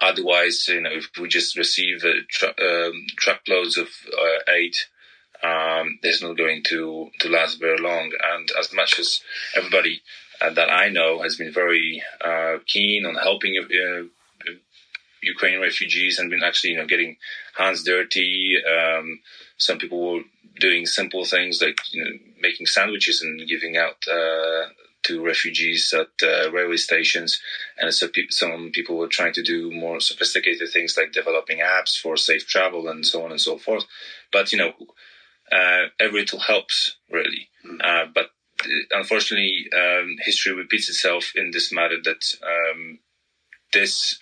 [0.00, 4.74] Otherwise, you know, if we just receive tr- um, truckloads of uh, aid,
[5.42, 8.10] um, it's not going to, to last very long.
[8.32, 9.20] And as much as
[9.54, 10.00] everybody
[10.40, 14.04] uh, that I know has been very uh, keen on helping uh,
[15.22, 17.16] Ukrainian refugees and been actually, you know, getting
[17.56, 18.56] hands dirty.
[18.64, 19.20] Um,
[19.56, 20.22] some people were
[20.58, 22.10] doing simple things like, you know,
[22.40, 24.66] making sandwiches and giving out uh,
[25.02, 27.40] to refugees at uh, railway stations.
[27.78, 31.98] And so pe- some people were trying to do more sophisticated things like developing apps
[31.98, 33.84] for safe travel and so on and so forth.
[34.32, 34.72] But, you know,
[35.52, 37.48] uh, every tool helps really.
[37.82, 38.26] Uh, but
[38.64, 42.98] uh, unfortunately, um, history repeats itself in this matter that um,
[43.72, 44.18] this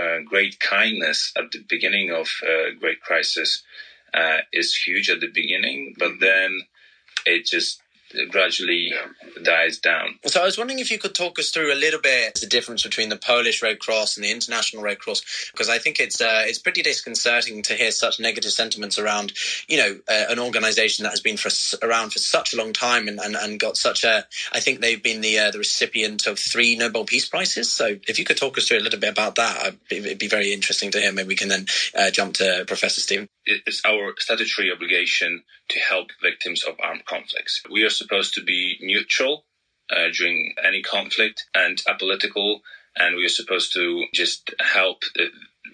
[0.00, 3.62] uh, great kindness at the beginning of a great crisis
[4.14, 6.62] uh, is huge at the beginning, but then
[7.26, 7.82] it just
[8.30, 8.90] gradually
[9.42, 10.18] dies down.
[10.26, 12.82] So I was wondering if you could talk us through a little bit the difference
[12.82, 16.42] between the Polish Red Cross and the International Red Cross, because I think it's uh,
[16.46, 19.32] it's pretty disconcerting to hear such negative sentiments around,
[19.68, 21.50] you know, uh, an organisation that has been for,
[21.86, 24.26] around for such a long time and, and, and got such a.
[24.52, 27.70] I think they've been the uh, the recipient of three Nobel Peace Prizes.
[27.72, 30.52] So if you could talk us through a little bit about that, it'd be very
[30.52, 31.12] interesting to hear.
[31.12, 33.28] Maybe we can then uh, jump to Professor Steven.
[33.46, 37.62] It's our statutory obligation to help victims of armed conflicts.
[37.70, 39.44] We are supposed to be neutral
[39.90, 42.60] uh, during any conflict and apolitical,
[42.96, 45.02] and we are supposed to just help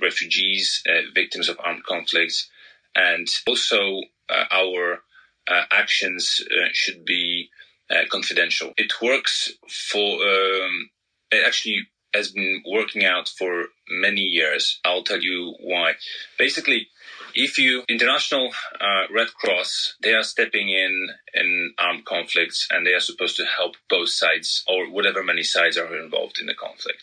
[0.01, 2.49] refugees, uh, victims of armed conflicts,
[2.95, 5.03] and also uh, our
[5.49, 7.51] uh, actions uh, should be
[7.91, 8.72] uh, confidential.
[8.76, 10.22] It works for.
[10.22, 10.91] Um,
[11.30, 14.80] it actually has been working out for many years.
[14.84, 15.95] I'll tell you why.
[16.38, 16.88] Basically,
[17.35, 18.51] if you international
[18.81, 23.45] uh, red cross they are stepping in in armed conflicts and they are supposed to
[23.45, 27.03] help both sides or whatever many sides are involved in the conflict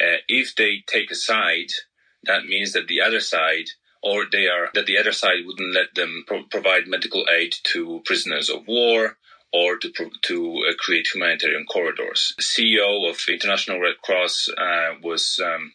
[0.00, 1.70] uh, if they take a side
[2.24, 3.66] that means that the other side
[4.02, 8.00] or they are that the other side wouldn't let them pro- provide medical aid to
[8.04, 9.16] prisoners of war
[9.52, 9.90] or to
[10.22, 12.34] to uh, create humanitarian corridors.
[12.36, 15.72] The CEO of International Red Cross uh, was um,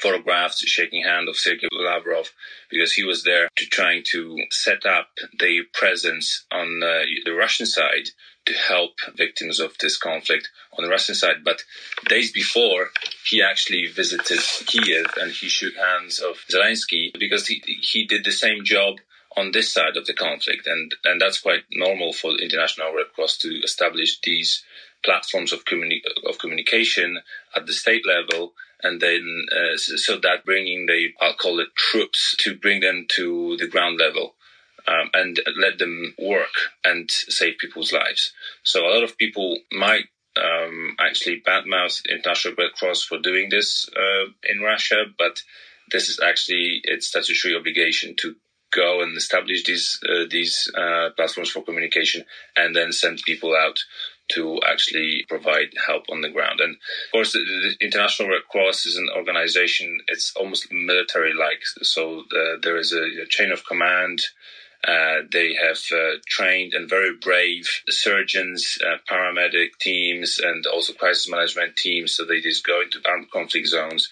[0.00, 2.30] photographed shaking hand of Sergei Lavrov
[2.70, 7.66] because he was there to trying to set up the presence on uh, the Russian
[7.66, 8.08] side
[8.46, 11.44] to help victims of this conflict on the Russian side.
[11.44, 11.62] But
[12.08, 12.90] days before,
[13.24, 18.32] he actually visited Kiev and he shook hands of Zelensky because he, he did the
[18.32, 18.96] same job
[19.36, 20.66] on this side of the conflict.
[20.66, 24.64] And, and that's quite normal for the International Red Cross to establish these
[25.04, 27.20] platforms of, communi- of communication
[27.54, 32.34] at the state level and then uh, so that bringing the I'll call it troops
[32.40, 34.34] to bring them to the ground level.
[34.88, 36.54] Um, and let them work
[36.84, 38.32] and save people's lives.
[38.64, 40.06] So a lot of people might
[40.36, 45.42] um, actually badmouth International Red Cross for doing this uh, in Russia, but
[45.92, 48.34] this is actually its statutory obligation to
[48.72, 52.24] go and establish these uh, these uh, platforms for communication
[52.56, 53.80] and then send people out
[54.34, 56.60] to actually provide help on the ground.
[56.60, 61.60] And of course, the, International Red Cross is an organization, it's almost military like.
[61.82, 64.20] So uh, there is a, a, chain of command.
[64.86, 71.28] Uh, they have uh, trained and very brave surgeons, uh, paramedic teams, and also crisis
[71.28, 72.14] management teams.
[72.14, 74.10] So they just go into armed conflict zones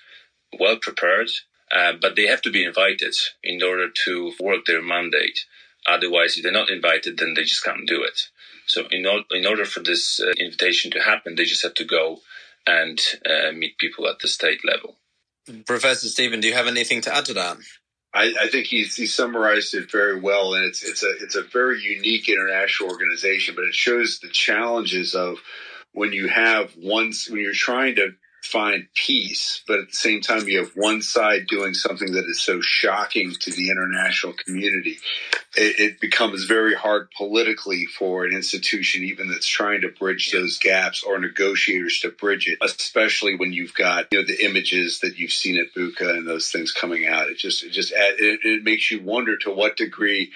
[0.58, 1.30] well prepared,
[1.74, 5.38] uh, but they have to be invited in order to work their mandate.
[5.86, 8.20] Otherwise, if they're not invited, then they just can't do it.
[8.68, 12.20] So in, in order for this uh, invitation to happen, they just have to go
[12.66, 14.96] and uh, meet people at the state level.
[15.66, 17.56] Professor Steven, do you have anything to add to that?
[18.12, 21.42] I, I think he's, he summarized it very well, and it's it's a it's a
[21.42, 25.38] very unique international organization, but it shows the challenges of
[25.92, 28.12] when you have once when you're trying to
[28.42, 32.40] find peace, but at the same time, you have one side doing something that is
[32.40, 34.98] so shocking to the international community.
[35.56, 40.58] It, it, becomes very hard politically for an institution, even that's trying to bridge those
[40.58, 42.58] gaps, or negotiators to bridge it.
[42.62, 46.50] Especially when you've got you know the images that you've seen at Bucha and those
[46.50, 47.28] things coming out.
[47.28, 50.32] It just it just it, it makes you wonder to what degree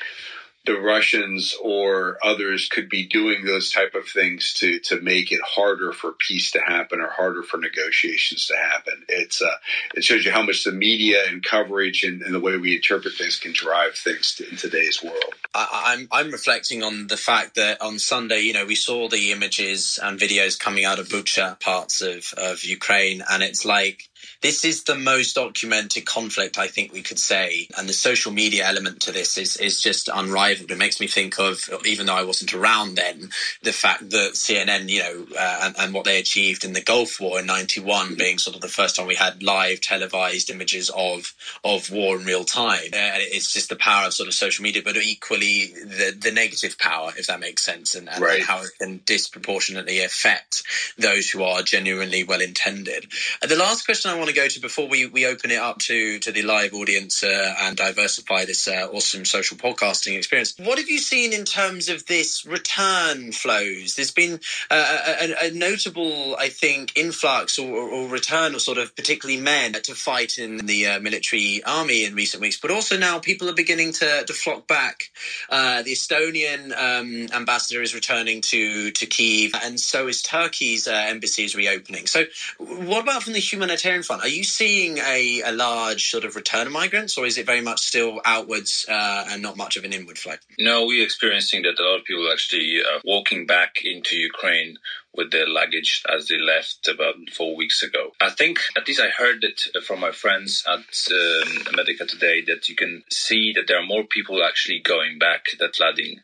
[0.64, 5.40] the Russians or others could be doing those type of things to to make it
[5.42, 9.04] harder for peace to happen or harder for negotiations to happen.
[9.08, 9.56] It's uh,
[9.94, 13.14] it shows you how much the media and coverage and, and the way we interpret
[13.14, 15.34] things can drive things to, in today's world.
[15.54, 19.32] I, I'm I'm reflecting on the fact that on Sunday, you know, we saw the
[19.32, 24.08] images and videos coming out of Bucha parts of of Ukraine, and it's like
[24.42, 28.66] this is the most documented conflict I think we could say, and the social media
[28.66, 30.70] element to this is is just unrivaled.
[30.70, 33.30] It makes me think of, even though I wasn't around then,
[33.62, 37.20] the fact that CNN, you know, uh, and, and, what they achieved in the Gulf
[37.20, 41.34] War in '91 being sort of the first time we had live televised images of
[41.64, 42.86] of war in real time.
[42.92, 46.78] Uh, it's just the power of sort of social media, but equally the the negative
[46.78, 48.38] power, if that makes sense, and, and, right.
[48.38, 50.62] and how it can disproportionately affect
[50.98, 53.06] those who are genuinely well intended.
[53.42, 55.78] Uh, the last question I want to go to before we, we open it up
[55.80, 60.78] to, to the live audience uh, and diversify this uh, awesome social podcasting experience, what
[60.78, 63.94] have you seen in terms of this return flows?
[63.94, 64.38] There's been
[64.70, 69.72] uh, a, a, notable, I think, influx or, or, return of sort of particularly men
[69.72, 73.54] to fight in the uh, military army in recent weeks, but also now people are
[73.54, 75.04] beginning to, to flock back.
[75.48, 81.44] Uh, the Estonian um, ambassador is returning to, to Kiev, and so is Turkey's embassy
[81.44, 82.06] is reopening.
[82.06, 82.24] So,
[82.58, 86.72] what about from the humanitarian Are you seeing a, a large sort of return of
[86.72, 90.18] migrants, or is it very much still outwards uh, and not much of an inward
[90.18, 90.34] flow?
[90.58, 94.78] No, we're experiencing that a lot of people actually uh, walking back into Ukraine
[95.14, 98.12] with their luggage as they left about four weeks ago.
[98.20, 102.74] I think, at least I heard it from my friends at um, today, that you
[102.74, 106.20] can see that there are more people actually going back that flooding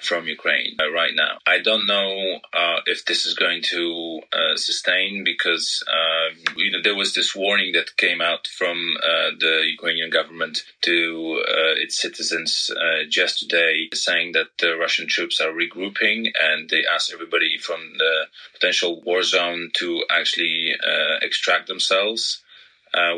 [0.00, 1.38] from Ukraine uh, right now.
[1.46, 6.82] I don't know uh, if this is going to uh, sustain because um, you know
[6.82, 12.00] there was this warning that came out from uh, the Ukrainian government to uh, its
[12.00, 17.58] citizens uh, just today, saying that the Russian troops are regrouping and they asked everybody
[17.58, 20.74] from the potential war zone to actually
[21.22, 22.42] extract themselves.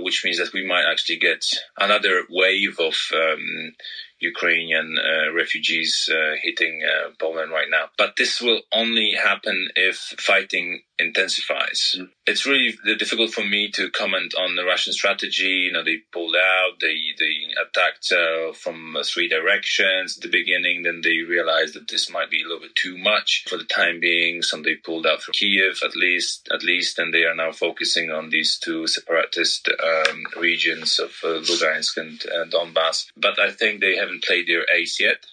[0.07, 1.43] which means that we might actually get
[1.87, 3.75] another wave of um,
[4.21, 7.87] Ukrainian uh, refugees uh, hitting uh, Poland right now.
[7.97, 11.95] But this will only happen if fighting intensifies.
[11.97, 12.09] Mm.
[12.27, 15.67] It's really difficult for me to comment on the Russian strategy.
[15.67, 20.83] You know, they pulled out, they they attacked uh, from three directions at the beginning.
[20.83, 24.01] Then they realized that this might be a little bit too much for the time
[24.01, 24.43] being.
[24.43, 28.11] So they pulled out from Kiev at least, at least, and they are now focusing
[28.11, 33.07] on these two separatist um, regions of uh, Lugansk and uh, Donbass.
[33.17, 35.27] But I think they haven't played their ace yet.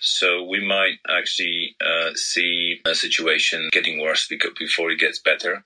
[0.00, 5.64] So we might actually uh, see a situation getting worse before it gets better,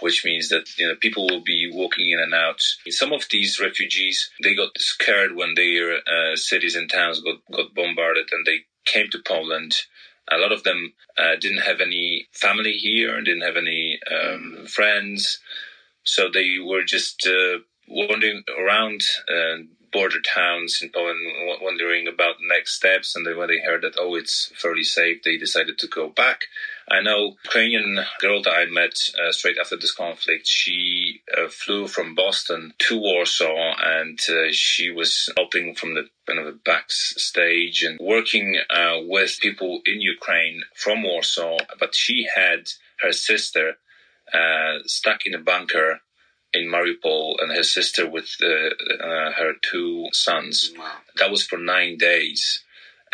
[0.00, 2.62] which means that you know people will be walking in and out.
[2.88, 7.74] Some of these refugees they got scared when their uh, cities and towns got got
[7.74, 9.82] bombarded, and they came to Poland.
[10.32, 15.40] A lot of them uh, didn't have any family here, didn't have any um, friends,
[16.04, 19.58] so they were just uh, wandering around uh,
[19.94, 21.20] border towns in Poland
[21.62, 23.14] wondering about next steps.
[23.14, 26.40] And then when they heard that, oh, it's fairly safe, they decided to go back.
[26.90, 30.46] I know Ukrainian girl that I met uh, straight after this conflict.
[30.46, 36.40] She uh, flew from Boston to Warsaw, and uh, she was helping from the kind
[36.40, 41.56] of the backstage and working uh, with people in Ukraine from Warsaw.
[41.78, 42.68] But she had
[43.00, 43.74] her sister
[44.32, 46.00] uh, stuck in a bunker
[46.54, 48.46] in Mariupol and her sister with uh,
[49.04, 50.72] uh, her two sons.
[50.78, 50.92] Wow.
[51.16, 52.62] That was for nine days.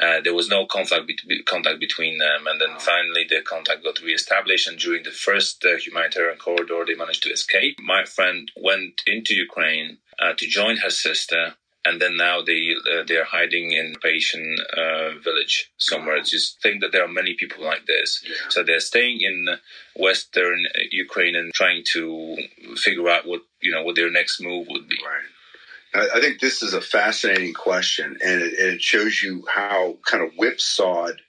[0.00, 4.00] Uh, there was no contact, be- contact between them, and then finally the contact got
[4.00, 4.66] reestablished.
[4.66, 7.76] And during the first uh, humanitarian corridor, they managed to escape.
[7.82, 11.54] My friend went into Ukraine uh, to join her sister,
[11.90, 16.16] and then now they uh, they are hiding in Patient uh, village somewhere.
[16.16, 16.22] Wow.
[16.24, 18.22] Just think that there are many people like this.
[18.24, 18.34] Yeah.
[18.48, 19.48] So they're staying in
[19.96, 22.36] western Ukraine and trying to
[22.76, 24.98] figure out what you know what their next move would be.
[25.04, 26.08] Right.
[26.14, 30.34] I think this is a fascinating question, and it, it shows you how kind of
[30.34, 31.20] whipsawed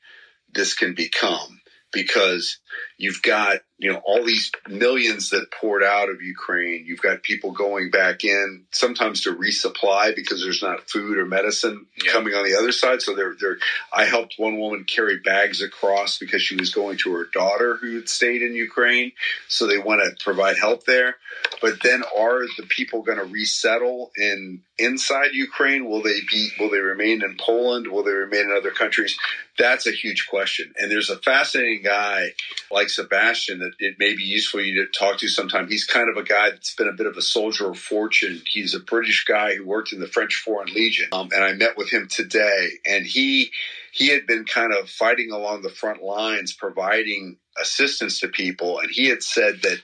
[0.53, 2.59] this can become because
[3.01, 6.85] you've got you know all these millions that poured out of Ukraine.
[6.85, 11.87] You've got people going back in sometimes to resupply because there's not food or medicine
[12.03, 12.11] yeah.
[12.11, 13.01] coming on the other side.
[13.01, 13.57] So they're they're.
[13.91, 17.95] I helped one woman carry bags across because she was going to her daughter who
[17.95, 19.13] had stayed in Ukraine.
[19.47, 21.15] So they want to provide help there.
[21.59, 25.89] But then are the people going to resettle in inside Ukraine?
[25.89, 26.49] Will they be?
[26.59, 27.87] Will they remain in Poland?
[27.87, 29.17] Will they remain in other countries?
[29.57, 30.73] That's a huge question.
[30.77, 32.29] And there's a fascinating guy
[32.69, 35.67] like Sebastian that it may be useful for you to talk to sometime.
[35.67, 38.41] He's kind of a guy that's been a bit of a soldier of fortune.
[38.45, 41.77] He's a British guy who worked in the French Foreign Legion, um, and I met
[41.77, 43.51] with him today, and he
[43.91, 48.89] he had been kind of fighting along the front lines, providing assistance to people, and
[48.89, 49.79] he had said that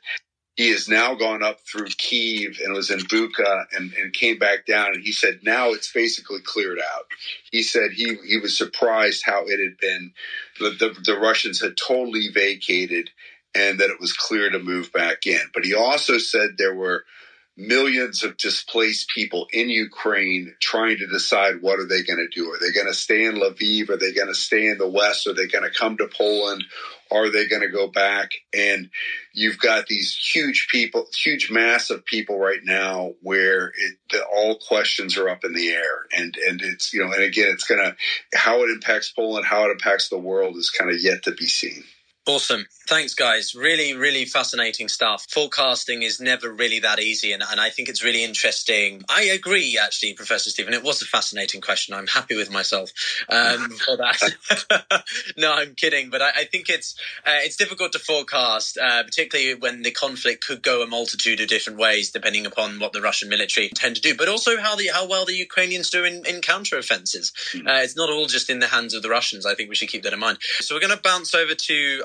[0.58, 4.66] he has now gone up through Kiev and was in Bucha and, and came back
[4.66, 4.94] down.
[4.94, 7.06] And he said now it's basically cleared out.
[7.52, 10.12] He said he, he was surprised how it had been.
[10.60, 13.12] The, the, the Russians had totally vacated
[13.54, 15.42] and that it was clear to move back in.
[15.54, 17.06] But he also said there were
[17.58, 22.52] millions of displaced people in Ukraine trying to decide what are they going to do?
[22.52, 23.90] Are they going to stay in Lviv?
[23.90, 25.26] Are they going to stay in the West?
[25.26, 26.64] Are they going to come to Poland?
[27.12, 28.32] Are they going to go back?
[28.56, 28.92] And
[29.34, 34.60] you've got these huge people, huge mass of people right now where it, the, all
[34.60, 36.06] questions are up in the air.
[36.16, 37.96] And, and it's, you know, and again, it's going to,
[38.36, 41.48] how it impacts Poland, how it impacts the world is kind of yet to be
[41.48, 41.84] seen.
[42.28, 42.66] Awesome.
[42.88, 43.56] Thanks, guys.
[43.56, 45.26] Really, really fascinating stuff.
[45.30, 49.04] Forecasting is never really that easy, and, and I think it's really interesting.
[49.10, 50.74] I agree, actually, Professor Steven.
[50.74, 51.94] It was a fascinating question.
[51.94, 52.92] I'm happy with myself
[53.30, 55.04] um, for that.
[55.38, 59.56] no, I'm kidding, but I, I think it's uh, it's difficult to forecast, uh, particularly
[59.56, 63.30] when the conflict could go a multitude of different ways, depending upon what the Russian
[63.30, 66.42] military intend to do, but also how the how well the Ukrainians do in, in
[66.42, 67.32] counteroffensives.
[67.54, 67.68] Mm.
[67.68, 69.46] Uh, it's not all just in the hands of the Russians.
[69.46, 70.40] I think we should keep that in mind.
[70.60, 72.04] So we're going to bounce over to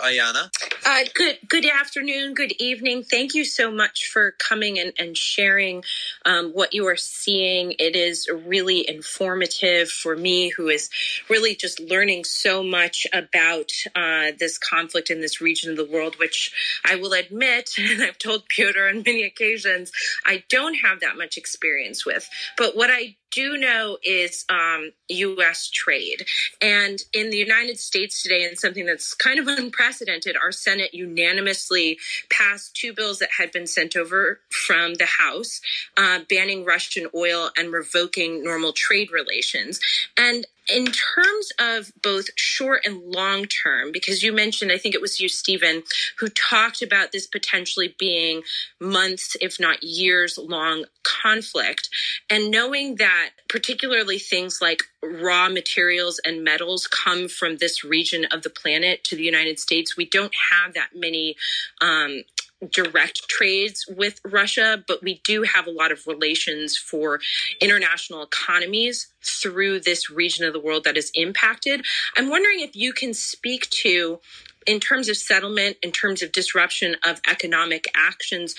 [0.85, 3.03] Uh, good good afternoon, good evening.
[3.03, 5.85] Thank you so much for coming and, and sharing
[6.25, 7.73] um, what you are seeing.
[7.79, 10.91] It is really informative for me, who is
[11.31, 16.17] really just learning so much about uh, this conflict in this region of the world,
[16.19, 16.53] which
[16.85, 19.93] I will admit, and I've told Pyotr on many occasions,
[20.27, 22.29] I don't have that much experience with.
[22.59, 25.69] But what I do know is um, U.S.
[25.71, 26.25] trade.
[26.61, 31.99] And in the United States today, and something that's kind of unprecedented, our Senate unanimously
[32.31, 35.61] passed two bills that had been sent over from the House,
[35.97, 39.81] uh, banning Russian oil and revoking normal trade relations.
[40.17, 45.01] And in terms of both short and long term, because you mentioned, I think it
[45.01, 45.83] was you, Steven,
[46.19, 48.43] who talked about this potentially being
[48.81, 51.89] months, if not years long conflict,
[52.31, 58.43] and knowing that particularly things like raw materials and metals come from this region of
[58.43, 61.37] the planet to the United States, we don't have that many
[61.81, 62.23] um,
[62.71, 67.21] direct trades with Russia, but we do have a lot of relations for
[67.61, 71.85] international economies through this region of the world that is impacted.
[72.17, 74.21] I'm wondering if you can speak to,
[74.67, 78.55] in terms of settlement, in terms of disruption of economic actions,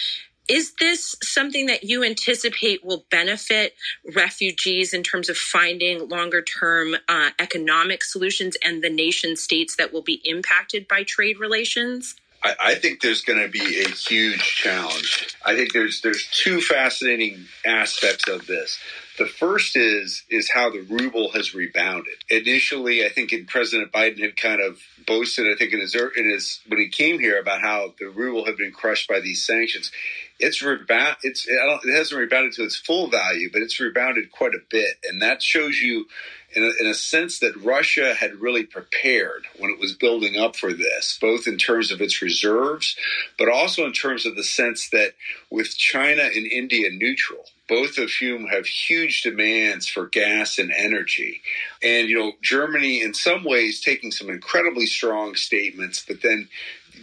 [0.49, 3.76] is this something that you anticipate will benefit
[4.14, 9.93] refugees in terms of finding longer term uh, economic solutions and the nation states that
[9.93, 12.16] will be impacted by trade relations?
[12.44, 15.36] I, I think there's going to be a huge challenge.
[15.46, 18.80] I think there's there's two fascinating aspects of this.
[19.18, 22.16] The first is is how the ruble has rebounded.
[22.30, 26.30] Initially, I think in President Biden had kind of boasted, I think in his in
[26.30, 29.91] his when he came here about how the ruble had been crushed by these sanctions.
[30.39, 31.18] It's rebound.
[31.22, 35.22] It's it hasn't rebounded to its full value, but it's rebounded quite a bit, and
[35.22, 36.08] that shows you
[36.56, 40.56] in a, in a, sense that Russia had really prepared when it was building up
[40.56, 42.95] for this, both in terms of its reserves,
[43.38, 45.14] but also in terms of the sense that
[45.49, 51.41] with China and India neutral, both of whom have huge demands for gas and energy.
[51.82, 56.49] And, you know, Germany in some ways taking some incredibly strong statements, but then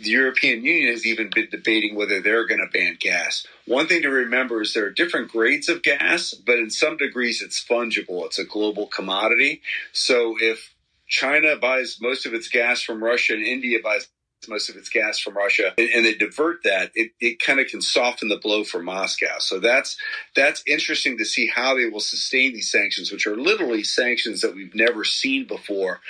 [0.02, 3.46] the European Union has even been debating whether they're going to ban gas.
[3.66, 7.42] One thing to remember is there are different grades of gas, but in some degrees
[7.42, 8.24] it's fungible.
[8.26, 9.62] It's a global commodity.
[9.92, 10.74] So if
[11.08, 14.08] China buys most of its gas from Russia and India buys
[14.48, 17.82] most of its gas from Russia, and, they divert that, it, it kind of can
[17.82, 19.38] soften the blow for Moscow.
[19.38, 19.98] So that's
[20.34, 24.54] that's interesting to see how they will sustain these sanctions, which are literally sanctions that
[24.54, 26.00] we've never seen before.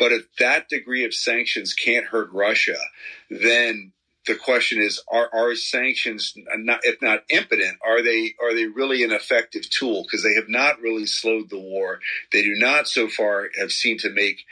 [0.00, 2.78] But if that degree of sanctions can't hurt Russia,
[3.28, 3.92] then
[4.26, 9.02] the question is are, are sanctions not, if not impotent are they are they really
[9.02, 13.08] an effective tool because they have not really slowed the war they do not so
[13.08, 14.44] far have seemed to make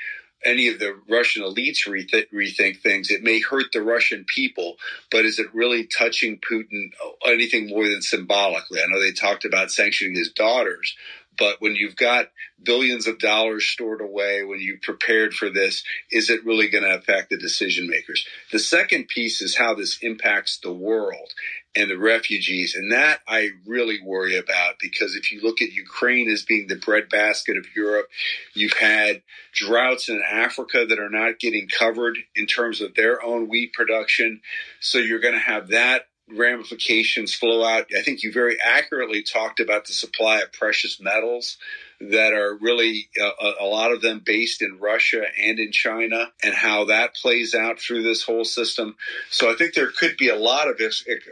[0.45, 3.11] any of the Russian elites rethink, rethink things.
[3.11, 4.77] It may hurt the Russian people,
[5.11, 6.91] but is it really touching Putin
[7.27, 8.81] anything more than symbolically?
[8.81, 10.95] I know they talked about sanctioning his daughters,
[11.39, 12.27] but when you've got
[12.63, 16.97] billions of dollars stored away, when you prepared for this, is it really going to
[16.97, 18.27] affect the decision makers?
[18.53, 21.33] The second piece is how this impacts the world
[21.77, 22.75] and the refugees.
[22.75, 26.77] And that I really worry about because if you look at Ukraine as being the
[26.77, 28.09] breadbasket of Europe,
[28.55, 29.23] you've had
[29.53, 34.41] droughts in Africa that are not getting covered in terms of their own wheat production.
[34.81, 36.07] So you're going to have that
[36.37, 37.87] ramifications flow out.
[37.97, 41.57] I think you very accurately talked about the supply of precious metals
[42.01, 46.55] that are really uh, a lot of them based in Russia and in China, and
[46.55, 48.97] how that plays out through this whole system.
[49.31, 50.81] So I think there could be a lot of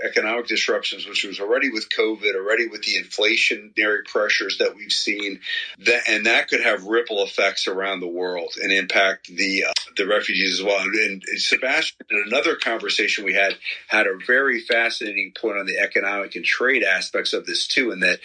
[0.04, 5.40] economic disruptions, which was already with COVID, already with the inflationary pressures that we've seen,
[5.78, 10.06] that, and that could have ripple effects around the world and impact the uh, the
[10.06, 10.80] refugees as well.
[10.80, 13.54] And, and Sebastian, in another conversation we had,
[13.88, 18.00] had a very fascinating point on the economic and trade aspects of this too, in
[18.00, 18.18] that,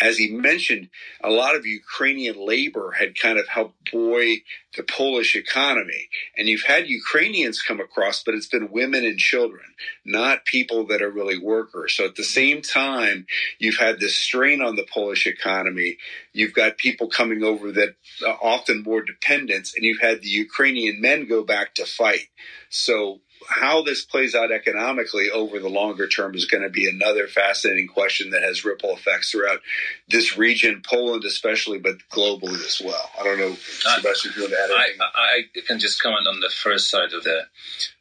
[0.00, 0.88] as he mentioned,
[1.22, 4.42] a lot of Ukrainian labor had kind of helped buoy
[4.76, 9.64] the Polish economy, and you've had Ukrainians come across, but it's been women and children,
[10.04, 11.94] not people that are really workers.
[11.96, 13.26] So at the same time,
[13.58, 15.96] you've had this strain on the Polish economy.
[16.32, 17.94] You've got people coming over that
[18.42, 22.28] often more dependents, and you've had the Ukrainian men go back to fight.
[22.68, 27.26] So how this plays out economically over the longer term is going to be another
[27.26, 29.60] fascinating question that has ripple effects throughout
[30.08, 33.10] this region, Poland especially, but globally as well.
[33.18, 35.00] I don't know, Sebastian, if you want to add anything.
[35.00, 37.42] I, I can just comment on the first side of the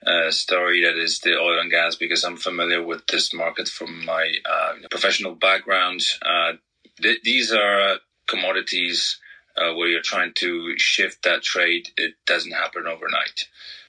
[0.05, 4.05] uh, story, that is the oil and gas, because I'm familiar with this market from
[4.05, 6.01] my uh, professional background.
[6.21, 6.53] Uh,
[7.01, 9.19] th- these are commodities
[9.57, 11.89] uh, where you're trying to shift that trade.
[11.97, 13.47] It doesn't happen overnight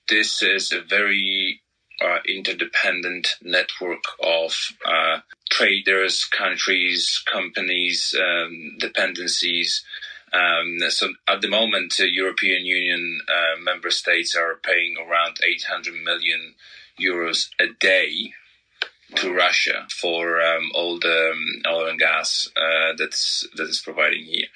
[0.08, 1.60] this is a very
[2.00, 4.54] uh, interdependent network of
[4.86, 9.82] uh, traders, countries, companies, um, dependencies.
[10.32, 15.94] Um, so at the moment, uh, European Union uh, member states are paying around 800
[15.94, 16.54] million
[17.00, 18.32] euros a day
[19.14, 24.24] to Russia for um, all the um, oil and gas uh, that's that is providing
[24.24, 24.48] here,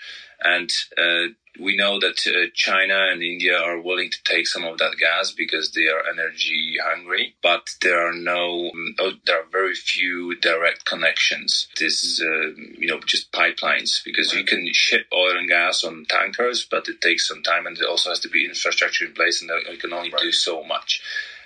[0.42, 4.78] and uh, we know that uh, China and India are willing to take some of
[4.78, 9.48] that gas because they are energy hungry, but there are no, um, oh, there are
[9.50, 11.68] very few direct connections.
[11.78, 16.06] This is, uh, you know, just pipelines because you can ship oil and gas on
[16.08, 19.42] tankers, but it takes some time and it also has to be infrastructure in place
[19.42, 20.22] and you can only right.
[20.22, 21.02] do so much.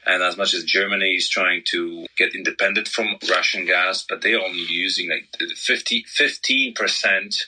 [0.07, 4.35] And as much as Germany is trying to get independent from Russian gas, but they
[4.35, 7.43] are only using like 50, 15%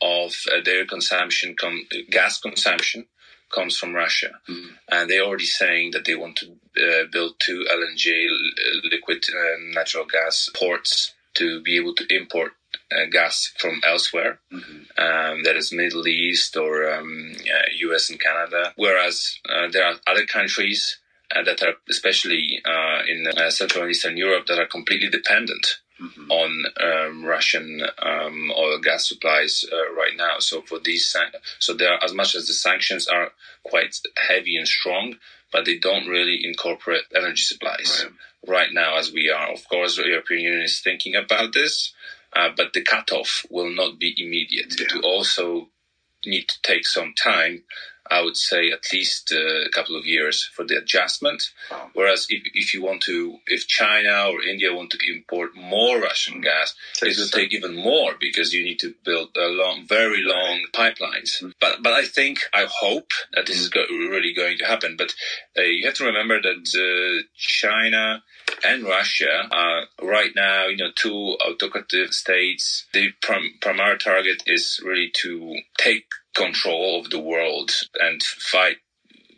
[0.00, 3.06] of uh, their consumption, com- gas consumption,
[3.52, 4.70] comes from Russia, mm.
[4.90, 6.46] and they're already saying that they want to
[6.82, 8.26] uh, build two LNG
[8.90, 12.52] liquid uh, natural gas ports to be able to import
[12.90, 14.78] uh, gas from elsewhere, mm-hmm.
[14.98, 17.32] um, that is Middle East or um,
[17.76, 18.10] U.S.
[18.10, 18.72] and Canada.
[18.76, 21.01] Whereas uh, there are other countries uh,
[21.44, 22.62] that are, especially
[23.08, 26.30] in Central and Eastern Europe, that are completely dependent mm-hmm.
[26.30, 30.38] on um, Russian um, oil gas supplies uh, right now.
[30.38, 31.14] So for these,
[31.58, 35.16] so there, are, as much as the sanctions are quite heavy and strong,
[35.52, 38.06] but they don't really incorporate energy supplies
[38.44, 39.52] right, right now as we are.
[39.52, 41.92] Of course, the European Union is thinking about this,
[42.32, 44.74] uh, but the cutoff will not be immediate.
[44.78, 44.86] Yeah.
[44.86, 45.68] It will also
[46.24, 47.64] need to take some time
[48.12, 51.42] I would say at least uh, a couple of years for the adjustment.
[51.94, 56.40] Whereas if, if you want to, if China or India want to import more Russian
[56.42, 60.60] gas, it will take even more because you need to build a long, very long
[60.72, 61.30] pipelines.
[61.36, 61.50] Mm-hmm.
[61.60, 64.96] But but I think, I hope that this is go- really going to happen.
[64.96, 65.14] But
[65.58, 68.22] uh, you have to remember that uh, China
[68.64, 72.86] and Russia are right now, you know, two autocratic states.
[72.92, 77.70] The prim- primary target is really to take control of the world
[78.00, 78.76] and fight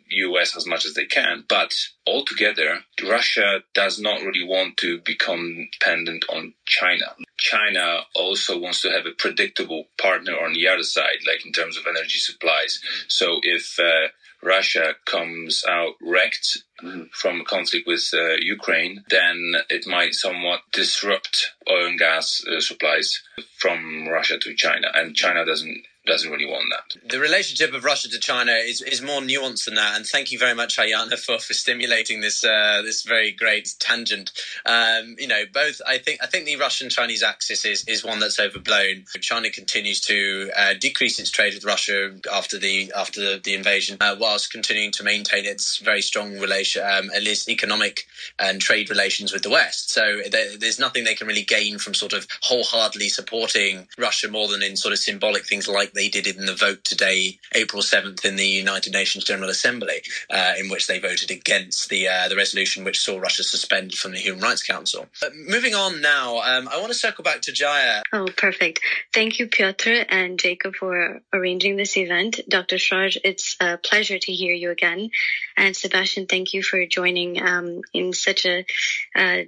[0.09, 1.43] US as much as they can.
[1.47, 1.75] But
[2.05, 7.15] altogether, Russia does not really want to become dependent on China.
[7.37, 11.77] China also wants to have a predictable partner on the other side, like in terms
[11.77, 12.79] of energy supplies.
[13.07, 14.09] So if uh,
[14.43, 16.63] Russia comes out wrecked
[17.11, 22.59] from a conflict with uh, Ukraine, then it might somewhat disrupt oil and gas uh,
[22.59, 23.21] supplies
[23.57, 24.91] from Russia to China.
[24.93, 27.09] And China doesn't doesn't really want that.
[27.09, 29.95] The relationship of Russia to China is, is more nuanced than that.
[29.95, 34.31] And thank you very much, Ayana, for, for stimulating this uh, this very great tangent.
[34.65, 38.19] Um, you know, both I think I think the Russian Chinese axis is, is one
[38.19, 39.05] that's overblown.
[39.19, 43.97] China continues to uh, decrease its trade with Russia after the after the, the invasion,
[43.99, 48.05] uh, whilst continuing to maintain its very strong relation, um, at least economic
[48.39, 49.91] and trade relations with the West.
[49.91, 54.47] So there, there's nothing they can really gain from sort of wholeheartedly supporting Russia more
[54.47, 58.23] than in sort of symbolic things like they did in the vote today, April 7th,
[58.25, 62.35] in the United Nations General Assembly, uh, in which they voted against the uh, the
[62.35, 65.07] resolution which saw Russia suspended from the Human Rights Council.
[65.23, 68.03] Uh, moving on now, um, I want to circle back to Jaya.
[68.13, 68.81] Oh, perfect.
[69.13, 72.41] Thank you, Pyotr and Jacob, for arranging this event.
[72.47, 72.75] Dr.
[72.75, 75.09] Schrage, it's a pleasure to hear you again.
[75.57, 78.65] And Sebastian, thank you for joining um, in such a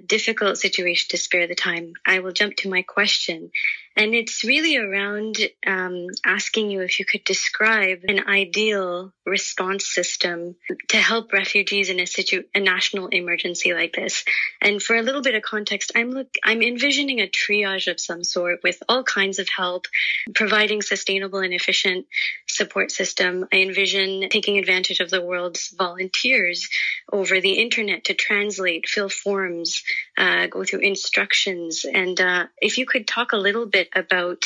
[0.06, 1.92] difficult situation to spare the time.
[2.06, 3.50] I will jump to my question.
[3.98, 10.54] And it's really around um, asking you if you could describe an ideal response system
[10.90, 14.24] to help refugees in a, situ- a national emergency like this.
[14.62, 18.22] And for a little bit of context, I'm look I'm envisioning a triage of some
[18.22, 19.86] sort with all kinds of help,
[20.32, 22.06] providing sustainable and efficient
[22.50, 23.46] support system.
[23.52, 26.68] I envision taking advantage of the world's volunteers
[27.12, 29.82] over the internet to translate, fill forms,
[30.16, 31.84] uh, go through instructions.
[31.84, 34.44] And uh, if you could talk a little bit about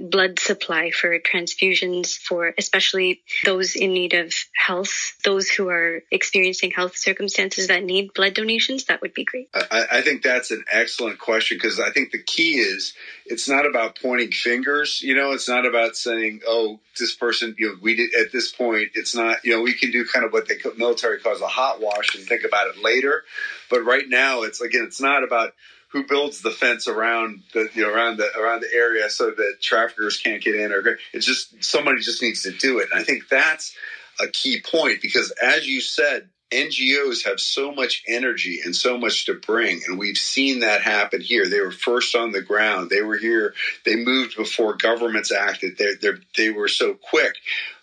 [0.00, 6.70] blood supply for transfusions for especially those in need of health, those who are experiencing
[6.70, 9.48] health circumstances that need blood donations, that would be great.
[9.54, 12.94] I, I think that's an excellent question because I think the key is
[13.26, 15.00] it's not about pointing fingers.
[15.02, 18.52] You know, it's not about saying, oh, this person, you know, we did at this
[18.52, 21.46] point, it's not, you know, we can do kind of what the military calls a
[21.48, 23.24] hot wash and think about it later.
[23.68, 25.54] But right now, it's again, it's not about
[25.92, 29.56] who builds the fence around the you know around the around the area so that
[29.60, 33.04] traffickers can't get in or it's just somebody just needs to do it and i
[33.04, 33.74] think that's
[34.20, 39.24] a key point because as you said NGOs have so much energy and so much
[39.24, 41.48] to bring, and we've seen that happen here.
[41.48, 42.90] They were first on the ground.
[42.90, 43.54] They were here.
[43.86, 45.78] They moved before governments acted.
[45.78, 47.36] They they were so quick,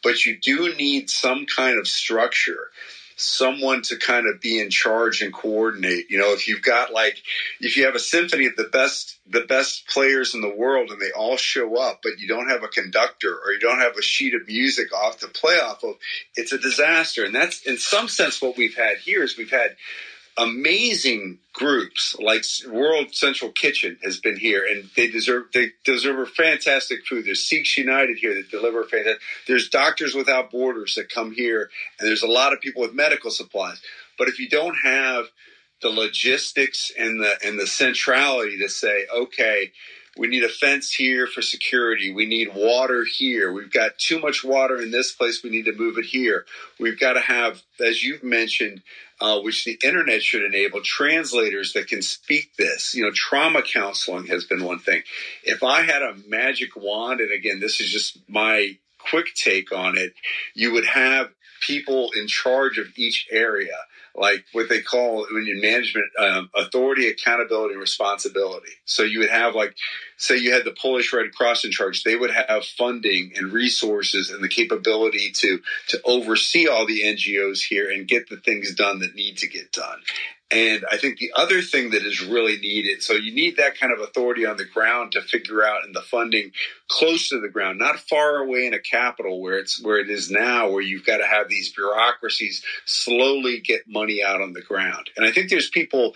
[0.03, 2.70] but you do need some kind of structure
[3.20, 6.09] someone to kind of be in charge and coordinate.
[6.09, 7.22] You know, if you've got like
[7.59, 11.01] if you have a symphony of the best the best players in the world and
[11.01, 14.01] they all show up, but you don't have a conductor or you don't have a
[14.01, 15.95] sheet of music off to play off of,
[16.36, 17.26] it's a disaster.
[17.26, 19.76] And that's in some sense what we've had here is we've had
[20.39, 26.25] amazing groups like World Central Kitchen has been here, and they deserve they deserve a
[26.25, 27.25] fantastic food.
[27.25, 29.21] There's Sikhs United here that deliver fantastic.
[29.47, 31.69] There's Doctors Without Borders that come here,
[31.99, 33.81] and there's a lot of people with medical supplies.
[34.17, 35.25] But if you don't have
[35.81, 39.71] the logistics and the and the centrality to say, okay,
[40.20, 42.11] we need a fence here for security.
[42.11, 43.53] We need water here.
[43.53, 45.41] We've got too much water in this place.
[45.41, 46.45] We need to move it here.
[46.78, 48.82] We've got to have, as you've mentioned,
[49.22, 52.93] uh, which the internet should enable translators that can speak this.
[52.93, 55.03] You know, trauma counseling has been one thing.
[55.45, 59.97] If I had a magic wand, and again, this is just my quick take on
[59.97, 60.13] it,
[60.53, 61.30] you would have
[61.61, 63.76] people in charge of each area
[64.20, 68.74] like what they call you management um, authority, accountability, responsibility.
[68.86, 69.76] So you would have like,
[70.17, 74.30] say you had the Polish Red Cross in charge, they would have funding and resources
[74.30, 78.99] and the capability to to oversee all the NGOs here and get the things done
[78.99, 79.99] that need to get done.
[80.52, 83.93] And I think the other thing that is really needed, so you need that kind
[83.93, 86.54] of authority on the ground to figure out and the funding
[86.88, 90.32] close to the ground, not far away in a capital where it's where it is
[90.32, 95.12] now, where you've got to have these bureaucracies slowly get money out on the ground.
[95.16, 96.16] And I think there's people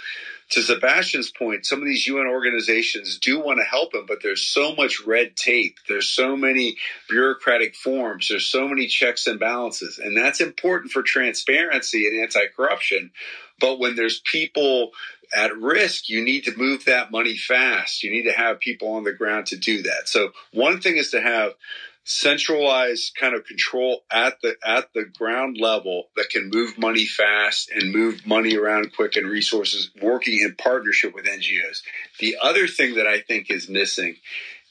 [0.53, 4.45] to Sebastian's point, some of these UN organizations do want to help him, but there's
[4.45, 5.77] so much red tape.
[5.87, 6.77] There's so many
[7.09, 8.27] bureaucratic forms.
[8.27, 9.97] There's so many checks and balances.
[9.97, 13.11] And that's important for transparency and anti corruption.
[13.63, 14.91] But when there's people
[15.33, 18.03] at risk, you need to move that money fast.
[18.03, 20.09] You need to have people on the ground to do that.
[20.09, 21.53] So one thing is to have
[22.03, 27.71] centralized kind of control at the at the ground level that can move money fast
[27.71, 31.83] and move money around quick and resources working in partnership with NGOs.
[32.19, 34.17] The other thing that I think is missing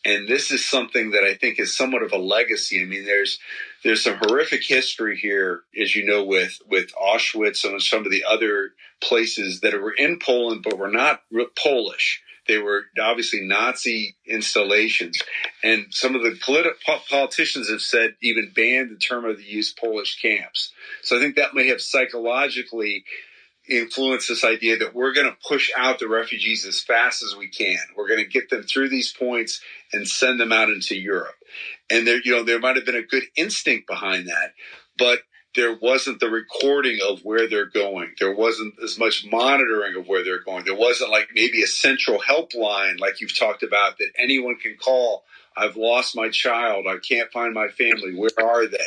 [0.05, 2.81] and this is something that I think is somewhat of a legacy.
[2.81, 3.39] I mean, there's
[3.85, 8.25] there's some horrific history here, as you know, with with Auschwitz and some of the
[8.29, 11.23] other places that were in Poland, but were not
[11.57, 12.23] Polish.
[12.49, 15.23] They were obviously Nazi installations,
[15.63, 16.75] and some of the politi-
[17.09, 20.73] politicians have said even banned the term of the use Polish camps.
[21.03, 23.05] So I think that may have psychologically
[23.79, 27.49] influence this idea that we're going to push out the refugees as fast as we
[27.49, 27.79] can.
[27.97, 29.61] We're going to get them through these points
[29.93, 31.35] and send them out into Europe.
[31.91, 34.53] And there, you know, there might have been a good instinct behind that,
[34.99, 35.21] but
[35.55, 38.15] there wasn't the recording of where they're going.
[38.19, 40.65] There wasn't as much monitoring of where they're going.
[40.65, 45.25] There wasn't like maybe a central helpline like you've talked about that anyone can call
[45.57, 46.87] I've lost my child.
[46.89, 48.15] I can't find my family.
[48.15, 48.79] Where are they?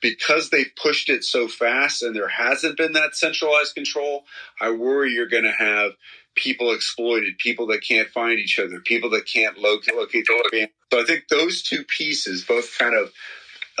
[0.00, 4.24] Because they pushed it so fast and there hasn't been that centralized control,
[4.60, 5.92] I worry you're going to have
[6.34, 10.72] people exploited, people that can't find each other, people that can't locate, locate their family.
[10.92, 13.12] So I think those two pieces, both kind of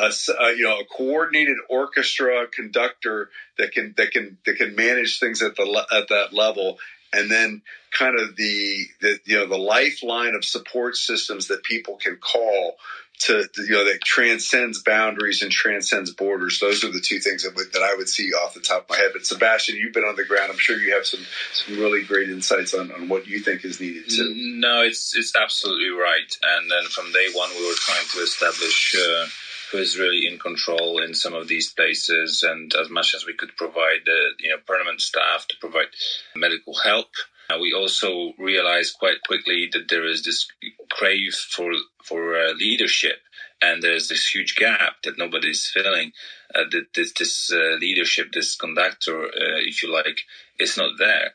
[0.00, 0.10] a,
[0.42, 5.42] a, you know a coordinated orchestra conductor that can that can that can manage things
[5.42, 6.78] at the at that level
[7.12, 7.62] and then
[7.96, 12.76] kind of the, the you know the lifeline of support systems that people can call
[13.20, 16.58] to you know that transcends boundaries and transcends borders.
[16.60, 18.96] Those are the two things that, that I would see off the top of my
[18.96, 19.10] head.
[19.12, 20.50] But Sebastian, you've been on the ground.
[20.50, 21.20] I'm sure you have some
[21.52, 24.32] some really great insights on, on what you think is needed too.
[24.34, 26.36] No, it's it's absolutely right.
[26.42, 28.96] And then from day one, we were trying to establish.
[28.96, 29.26] Uh,
[29.70, 33.34] who is really in control in some of these places, and as much as we
[33.34, 35.88] could provide the you know permanent staff to provide
[36.34, 37.08] medical help.
[37.48, 40.46] Uh, we also realized quite quickly that there is this
[40.90, 41.72] crave for
[42.04, 43.18] for uh, leadership
[43.62, 46.12] and there's this huge gap that nobody's filling.
[46.54, 46.64] Uh,
[46.94, 50.22] this, this uh, leadership, this conductor, uh, if you like,
[50.58, 51.32] is not there.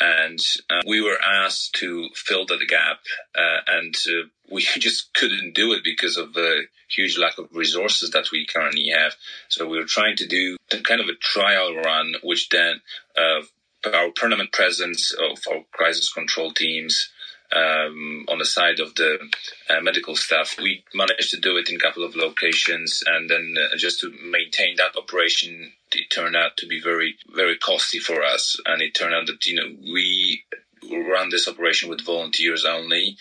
[0.00, 0.38] And
[0.70, 2.98] uh, we were asked to fill that gap,
[3.36, 8.10] uh, and uh, we just couldn't do it because of the huge lack of resources
[8.10, 9.14] that we currently have.
[9.48, 12.80] So we were trying to do kind of a trial run, which then
[13.92, 17.10] our permanent presence of our crisis control teams
[17.52, 19.18] um, on the side of the
[19.70, 20.56] uh, medical staff.
[20.58, 24.12] We managed to do it in a couple of locations, and then uh, just to
[24.24, 28.56] maintain that operation, it turned out to be very, very costly for us.
[28.66, 30.44] And it turned out that you know we
[30.90, 33.16] run this operation with volunteers only.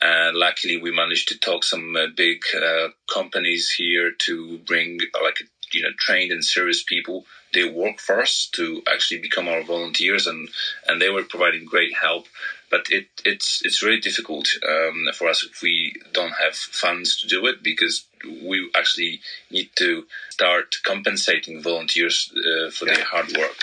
[0.00, 5.38] And luckily, we managed to talk some uh, big uh, companies here to bring like
[5.72, 10.26] you know trained and serious people they work for us to actually become our volunteers
[10.26, 10.48] and
[10.86, 12.26] and they were providing great help
[12.70, 17.28] but it, it's it's really difficult um, for us if we don't have funds to
[17.28, 18.06] do it because
[18.42, 23.56] we actually need to start compensating volunteers uh, for their hard work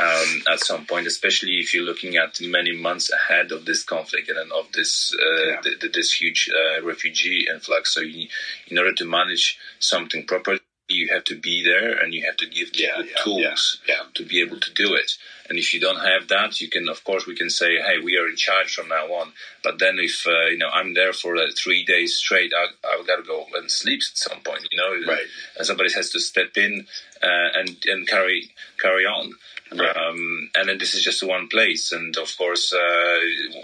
[0.00, 4.28] um, at some point, especially if you're looking at many months ahead of this conflict
[4.28, 5.60] and of this uh, yeah.
[5.60, 7.94] th- th- this huge uh, refugee influx.
[7.94, 8.28] So, you,
[8.68, 10.58] in order to manage something properly
[10.88, 14.02] you have to be there and you have to give people yeah, yeah, tools yeah,
[14.14, 15.12] to be able to do it.
[15.48, 18.16] And if you don't have that, you can, of course, we can say, "Hey, we
[18.16, 19.32] are in charge from now on."
[19.62, 23.06] But then, if uh, you know, I'm there for uh, three days straight, I, I've
[23.06, 24.66] got to go and sleep at some point.
[24.70, 25.26] You know, right.
[25.56, 26.86] and somebody has to step in
[27.22, 29.34] uh, and and carry carry on.
[29.76, 29.96] Right.
[29.96, 33.18] Um, and then this is just one place, and of course, uh,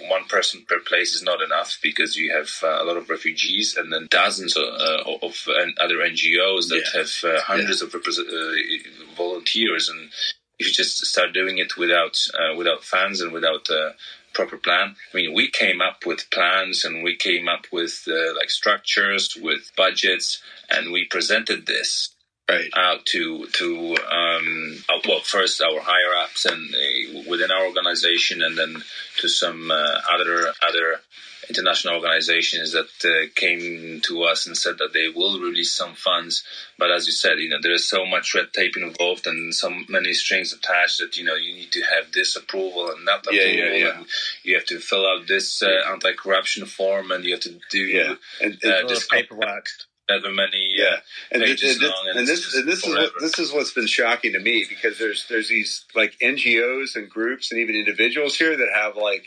[0.09, 3.77] one person per place is not enough because you have uh, a lot of refugees
[3.77, 5.35] and then dozens of, uh, of
[5.81, 7.01] other NGOs that yeah.
[7.01, 7.89] have uh, hundreds yeah.
[7.89, 10.11] of uh, volunteers, and
[10.59, 13.95] if you just start doing it without uh, without funds and without a
[14.33, 14.95] proper plan.
[15.13, 19.37] I mean, we came up with plans and we came up with uh, like structures,
[19.41, 22.15] with budgets, and we presented this
[22.51, 22.71] right.
[22.77, 28.43] out to to um, uh, well first our higher ups and uh, within our organization,
[28.43, 28.83] and then
[29.19, 31.01] to some uh, other other
[31.49, 36.45] international organizations that uh, came to us and said that they will release some funds.
[36.79, 39.71] But as you said, you know there is so much red tape involved and so
[39.89, 43.47] many strings attached that you know you need to have this approval and that approval,
[43.47, 44.07] yeah, yeah, and
[44.43, 48.15] you have to fill out this uh, anti-corruption form, and you have to do yeah.
[48.41, 49.67] and, and uh, this paperwork
[50.11, 50.97] however many uh, yeah.
[51.33, 53.87] and, pages and, long, and, and this and this is what this is what's been
[53.87, 58.57] shocking to me because there's there's these like NGOs and groups and even individuals here
[58.57, 59.25] that have like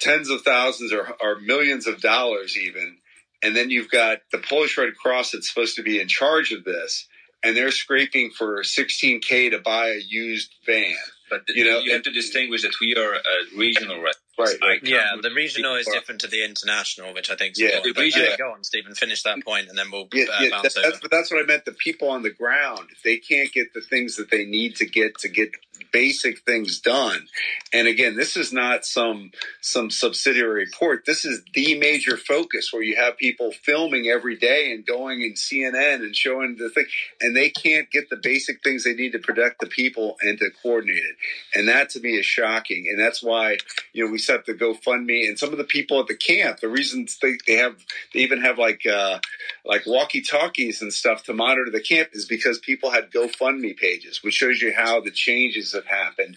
[0.00, 2.98] tens of thousands or, or millions of dollars even.
[3.42, 6.64] And then you've got the Polish Red Cross that's supposed to be in charge of
[6.64, 7.06] this
[7.42, 10.94] and they're scraping for 16k to buy a used van.
[11.30, 14.80] But you know you have to distinguish that we are a regional red Right.
[14.82, 17.98] Yeah, the regional is different to the international, which I think is yeah, important.
[17.98, 18.36] Regional, yeah.
[18.36, 21.30] Go on, Steven, finish that point, and then we'll yeah, uh, yeah, that's, But that's
[21.30, 21.64] what I meant.
[21.64, 24.86] The people on the ground, if they can't get the things that they need to
[24.86, 25.50] get to get
[25.92, 27.26] basic things done.
[27.72, 29.30] And again, this is not some
[29.60, 31.04] some subsidiary report.
[31.06, 35.34] This is the major focus where you have people filming every day and going in
[35.34, 36.86] CNN and showing the thing,
[37.20, 40.50] and they can't get the basic things they need to protect the people and to
[40.62, 41.16] coordinate it.
[41.54, 42.86] And that to me is shocking.
[42.90, 43.58] And that's why
[43.92, 46.60] you know we set the GoFundMe and some of the people at the camp.
[46.60, 47.76] The reasons they, they have
[48.12, 49.18] they even have like uh,
[49.64, 54.22] like walkie talkies and stuff to monitor the camp is because people had GoFundMe pages,
[54.22, 56.36] which shows you how the changes have happened.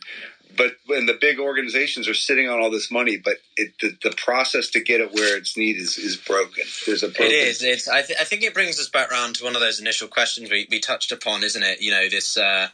[0.58, 4.16] But when the big organizations are sitting on all this money, but it, the, the
[4.16, 6.66] process to get it where it's needed is, is broken.
[6.86, 7.28] There's a broken.
[7.28, 7.64] It is.
[7.64, 7.88] It's.
[7.88, 10.50] I, th- I think it brings us back around to one of those initial questions
[10.50, 11.82] we, we touched upon, isn't it?
[11.82, 12.68] You know, this uh,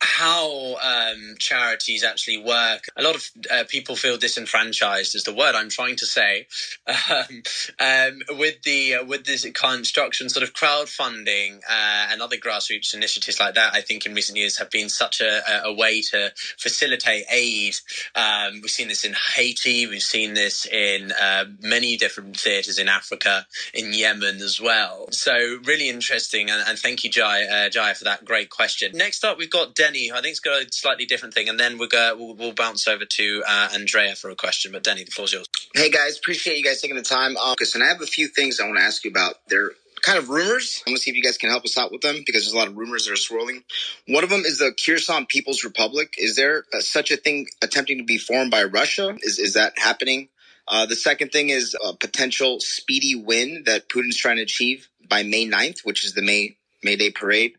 [0.00, 2.84] how um, charities actually work.
[2.96, 6.46] A lot of uh, people feel disenfranchised, is the word I'm trying to say,
[6.86, 7.42] um,
[7.78, 13.38] um, with the uh, with this construction sort of crowdfunding uh, and other grassroots initiatives
[13.38, 13.74] like that.
[13.74, 17.74] I think in recent years have been such a, a way to facilitate aid.
[18.14, 19.86] Um, we've seen this in Haiti.
[19.86, 25.08] We've seen this in uh, many different theatres in Africa, in Yemen as well.
[25.10, 25.34] So
[25.64, 28.92] really interesting, and, and thank you, Jai, uh, Jai, for that great question.
[28.94, 29.74] Next up, we've got.
[29.74, 32.14] Den- Denny, I think it's got a slightly different thing, and then we'll go.
[32.16, 34.70] We'll, we'll bounce over to uh, Andrea for a question.
[34.70, 35.46] But Denny, the floor's yours.
[35.74, 37.36] Hey guys, appreciate you guys taking the time.
[37.36, 39.34] Um, and I have a few things I want to ask you about.
[39.48, 39.70] They're
[40.02, 40.82] kind of rumors.
[40.86, 42.56] I'm gonna see if you guys can help us out with them because there's a
[42.56, 43.64] lot of rumors that are swirling.
[44.06, 46.14] One of them is the Kyrgyzstan People's Republic.
[46.18, 49.16] Is there a, such a thing attempting to be formed by Russia?
[49.22, 50.28] Is is that happening?
[50.68, 55.24] Uh, the second thing is a potential speedy win that Putin's trying to achieve by
[55.24, 57.54] May 9th, which is the May May Day parade.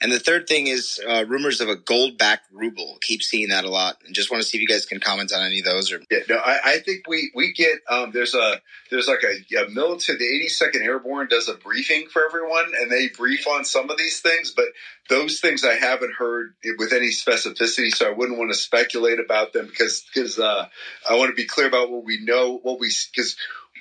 [0.00, 2.98] And the third thing is uh, rumors of a gold backed ruble.
[3.00, 3.98] Keep seeing that a lot.
[4.04, 5.92] And just want to see if you guys can comment on any of those.
[5.92, 8.60] Or yeah, no, I, I think we we get um, there's a
[8.90, 13.08] there's like a, a military the 82nd Airborne does a briefing for everyone, and they
[13.08, 14.66] brief on some of these things, but
[15.08, 19.52] those things I haven't heard with any specificity, so I wouldn't want to speculate about
[19.52, 20.66] them because because uh,
[21.08, 23.36] I want to be clear about what we know, what we because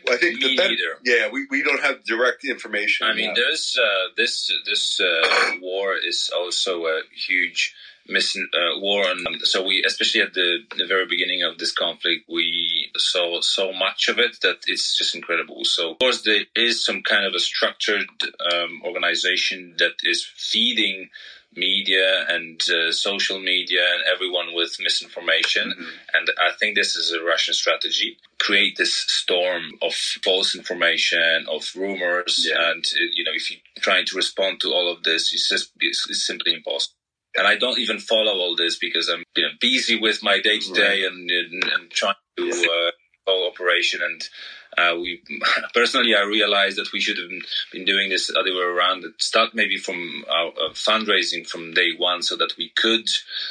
[0.09, 0.97] I think Me the better, neither.
[1.03, 3.07] yeah, we, we don't have direct information.
[3.07, 3.35] I mean, that.
[3.35, 7.73] there's uh, this this uh, war is also a huge
[8.07, 12.25] miss uh, war, and so we, especially at the, the very beginning of this conflict,
[12.27, 15.63] we saw so much of it that it's just incredible.
[15.63, 18.07] So, of course, there is some kind of a structured
[18.53, 21.09] um, organization that is feeding
[21.55, 25.73] media and uh, social media and everyone with misinformation.
[26.13, 28.17] And I think this is a Russian strategy.
[28.39, 32.47] Create this storm of false information, of rumors.
[32.49, 32.71] Yeah.
[32.71, 35.71] And, uh, you know, if you're trying to respond to all of this, it's just,
[35.79, 36.95] it's, it's simply impossible.
[37.35, 40.59] And I don't even follow all this because I'm you know, busy with my day
[40.59, 42.91] to day and and and trying to uh,
[43.25, 44.01] follow operation.
[44.03, 44.29] And
[44.77, 45.21] uh, we
[45.73, 47.29] personally, I realized that we should have
[47.71, 49.05] been doing this other way around.
[49.17, 53.07] Start maybe from our uh, fundraising from day one, so that we could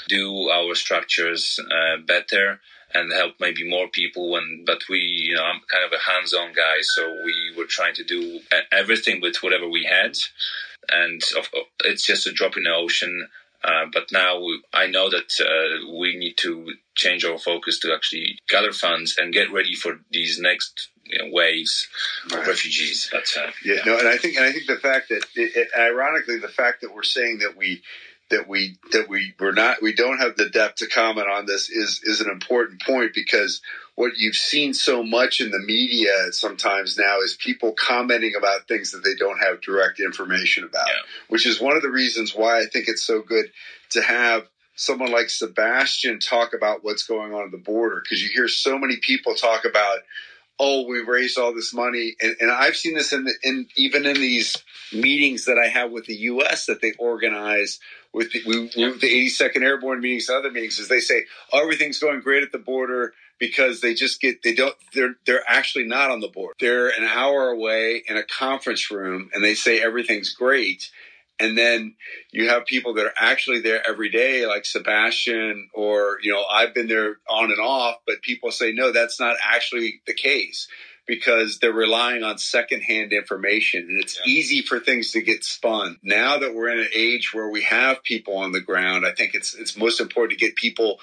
[0.08, 2.60] do our structures uh, better
[2.94, 4.36] and help maybe more people.
[4.36, 7.94] And but we, you know, I'm kind of a hands-on guy, so we were trying
[7.94, 10.16] to do e- everything with whatever we had.
[10.90, 11.22] And
[11.84, 13.28] it's just a drop in the ocean.
[13.64, 17.92] Uh, but now we, I know that uh, we need to change our focus to
[17.94, 21.88] actually gather funds and get ready for these next you know, waves
[22.30, 22.40] Right.
[22.40, 23.08] of refugees.
[23.12, 25.68] That's uh, Yeah, no, and I think and I think the fact that, it, it,
[25.78, 27.82] ironically, the fact that we're saying that we
[28.30, 31.68] that we that we we're not we don't have the depth to comment on this
[31.70, 33.60] is is an important point because
[33.94, 38.90] what you've seen so much in the media sometimes now is people commenting about things
[38.92, 41.02] that they don't have direct information about, Yeah.
[41.28, 43.46] which is one of the reasons why I think it's so good
[43.90, 48.30] to have someone like Sebastian talk about what's going on at the border because you
[48.32, 49.98] hear so many people talk about
[50.58, 54.06] oh, we raised all this money, and, and I've seen this in, the, in even
[54.06, 54.56] in these
[54.92, 56.66] meetings that I have with the U.S.
[56.66, 57.80] that they organize
[58.12, 61.62] with the, we, with the 82nd Airborne meetings, and other meetings, is they say oh,
[61.62, 63.12] everything's going great at the border
[63.42, 66.54] because they just get they don't they're they're actually not on the board.
[66.60, 70.88] They're an hour away in a conference room, and they say everything's great.
[71.40, 71.96] And then
[72.30, 76.72] you have people that are actually there every day, like Sebastian, or, you know, I've
[76.72, 80.68] been there on and off, but people say, no, that's not actually the case
[81.04, 84.30] because they're relying on secondhand information and it's Yeah.
[84.30, 85.98] easy for things to get spun.
[86.04, 89.34] Now that we're in an age where we have people on the ground, I think
[89.34, 91.00] it's, it's most important to get people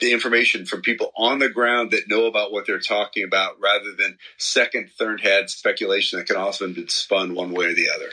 [0.00, 3.92] the information from people on the ground that know about what they're talking about rather
[3.96, 8.10] than second, third hand speculation that can often be spun one way or the other.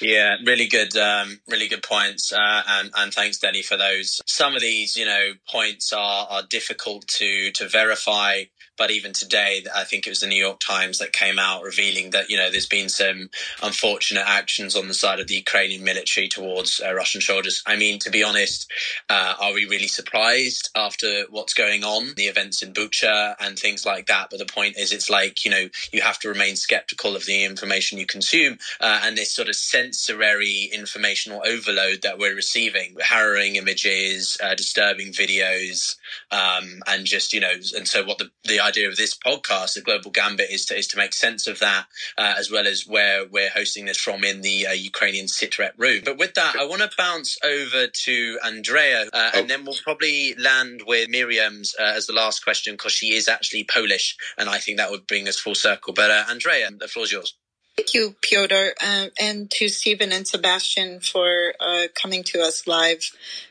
[0.00, 4.20] Yeah, really good, um, really good points, uh, and and thanks, Denny, for those.
[4.26, 8.44] Some of these, you know, points are are difficult to to verify.
[8.80, 12.12] But even today, I think it was the New York Times that came out revealing
[12.12, 13.28] that you know there's been some
[13.62, 17.62] unfortunate actions on the side of the Ukrainian military towards uh, Russian soldiers.
[17.66, 18.72] I mean, to be honest,
[19.10, 23.84] uh, are we really surprised after what's going on, the events in Bucha and things
[23.84, 24.28] like that?
[24.30, 27.44] But the point is, it's like you know you have to remain skeptical of the
[27.44, 33.56] information you consume, uh, and this sort of sensory informational overload that we're receiving, harrowing
[33.56, 35.96] images, uh, disturbing videos,
[36.30, 39.80] um, and just you know, and so what the the idea of this podcast, the
[39.80, 43.26] Global Gambit, is to is to make sense of that, uh, as well as where
[43.26, 46.02] we're hosting this from in the uh, Ukrainian Sitrep room.
[46.04, 50.34] But with that, I want to bounce over to Andrea, uh, and then we'll probably
[50.34, 54.58] land with Miriam's uh, as the last question because she is actually Polish, and I
[54.58, 55.92] think that would bring us full circle.
[55.92, 57.34] But uh, Andrea, the floor's yours.
[57.80, 63.02] Thank you, Pyotr, um, and to Steven and Sebastian for uh, coming to us live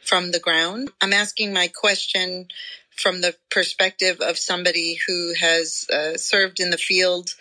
[0.04, 0.92] from the ground.
[1.02, 2.48] I'm asking my question
[3.02, 7.36] from the perspective of somebody who has uh, served in the field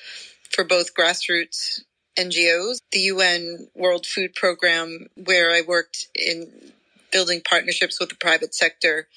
[0.50, 1.80] for both grassroots
[2.18, 6.72] NGOs, the UN World Food Program, where I worked in
[7.12, 9.08] building partnerships with the private sector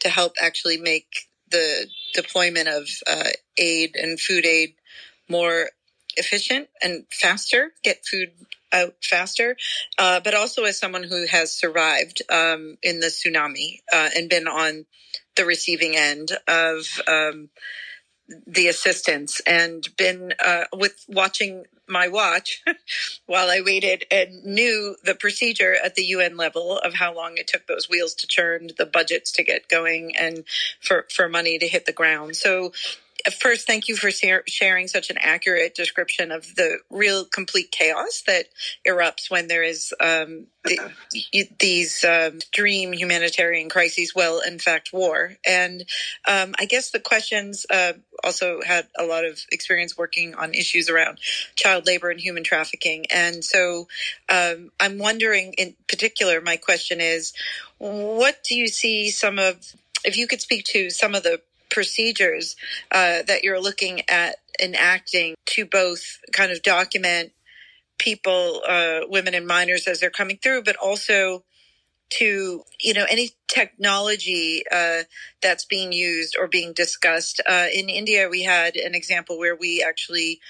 [0.00, 1.06] to help actually make
[1.50, 4.74] the deployment of uh, aid and food aid
[5.28, 5.70] more
[6.16, 8.30] efficient and faster, get food
[8.72, 9.56] out faster,
[9.98, 14.46] uh, but also as someone who has survived um, in the tsunami uh, and been
[14.46, 14.86] on
[15.40, 17.48] the receiving end of um,
[18.46, 22.62] the assistance and been uh, with watching my watch
[23.26, 27.48] while I waited and knew the procedure at the UN level of how long it
[27.48, 30.44] took those wheels to turn, the budgets to get going, and
[30.78, 32.36] for, for money to hit the ground.
[32.36, 32.72] So
[33.40, 34.10] first, thank you for
[34.46, 38.46] sharing such an accurate description of the real complete chaos that
[38.86, 40.78] erupts when there is um, the,
[41.58, 44.14] these um, extreme humanitarian crises.
[44.14, 45.32] Well, in fact, war.
[45.46, 45.84] And
[46.26, 50.88] um, I guess the questions uh, also had a lot of experience working on issues
[50.88, 51.18] around
[51.56, 53.06] child labor and human trafficking.
[53.10, 53.88] And so
[54.28, 57.32] um, I'm wondering, in particular, my question is,
[57.78, 59.74] what do you see some of
[60.04, 61.40] if you could speak to some of the
[61.70, 62.56] procedures
[62.90, 67.32] uh, that you're looking at enacting to both kind of document
[67.98, 71.44] people, uh, women and minors as they're coming through, but also
[72.10, 75.02] to you know any technology uh,
[75.42, 77.40] that's being used or being discussed.
[77.46, 80.40] Uh, in India, we had an example where we actually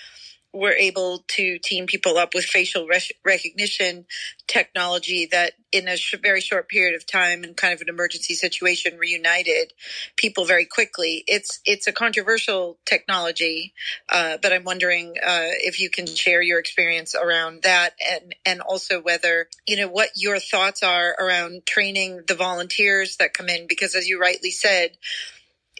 [0.52, 2.89] were able to team people up with facial
[3.24, 4.06] recognition
[4.47, 8.35] technology that in a sh- very short period of time in kind of an emergency
[8.35, 9.72] situation reunited
[10.16, 11.24] people very quickly.
[11.27, 13.72] It's it's a controversial technology
[14.09, 18.60] uh, but i'm wondering uh, if you can share your experience around that and and
[18.60, 23.66] also whether you know what your thoughts are around training the volunteers that come in
[23.68, 24.90] because as you rightly said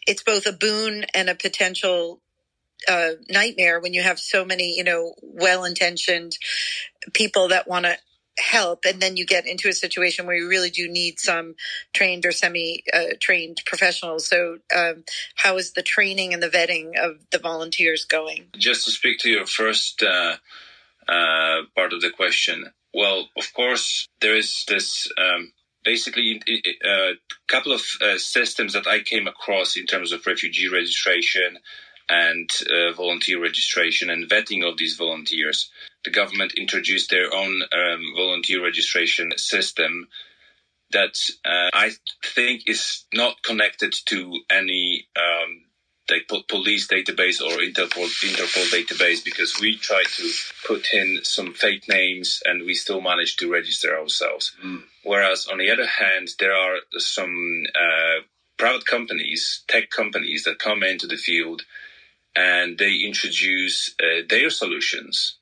[0.07, 2.21] it's both a boon and a potential
[3.29, 6.37] nightmare when you have so many, you know, well-intentioned
[7.13, 7.97] people that want to
[8.39, 8.85] help.
[8.85, 11.55] And then you get into a situation where you really do need some
[11.93, 14.27] trained or semi uh, trained professionals.
[14.27, 15.05] So um,
[15.37, 18.47] how is the training and the vetting of the volunteers going?
[18.57, 20.37] Just to speak to your first uh,
[21.09, 22.67] uh, part of the question.
[22.93, 25.53] Well of course there is this um,
[25.85, 27.13] basically a uh,
[27.47, 31.59] couple of uh, systems that i came across in terms of refugee registration
[32.11, 35.71] and uh, volunteer registration and vetting of these volunteers.
[36.05, 40.09] The government introduced their own um, volunteer registration system
[40.93, 41.93] that uh, I
[42.25, 45.63] think is not connected to any um,
[46.11, 50.31] like police database or Interpol Interpol database because we tried to
[50.67, 54.53] put in some fake names and we still managed to register ourselves.
[54.65, 54.83] Mm.
[55.05, 58.23] Whereas on the other hand, there are some uh,
[58.59, 61.63] private companies, tech companies that come into the field
[62.37, 65.37] and they introduce uh, their solutions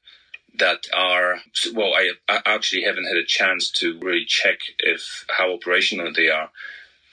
[0.59, 1.36] that are
[1.74, 6.28] well I, I, actually haven't had a chance to really check if how operational they
[6.31, 6.51] are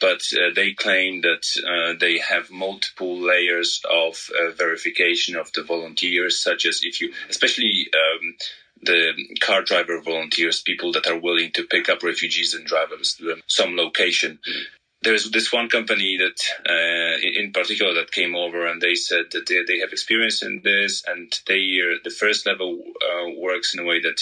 [0.02, 5.64] but uh, they claim that uh, they have multiple layers of uh, verification of the
[5.64, 8.36] volunteers such as if you especially um,
[8.82, 13.00] the car driver volunteers people that are willing to pick up refugees and drive them
[13.02, 14.40] to some location.
[14.48, 16.40] Mm-hmm there's this one company that
[16.70, 20.62] uh, in particular that came over and they said that they, they have experience in
[20.64, 24.22] this and they uh, the first level uh, works in a way that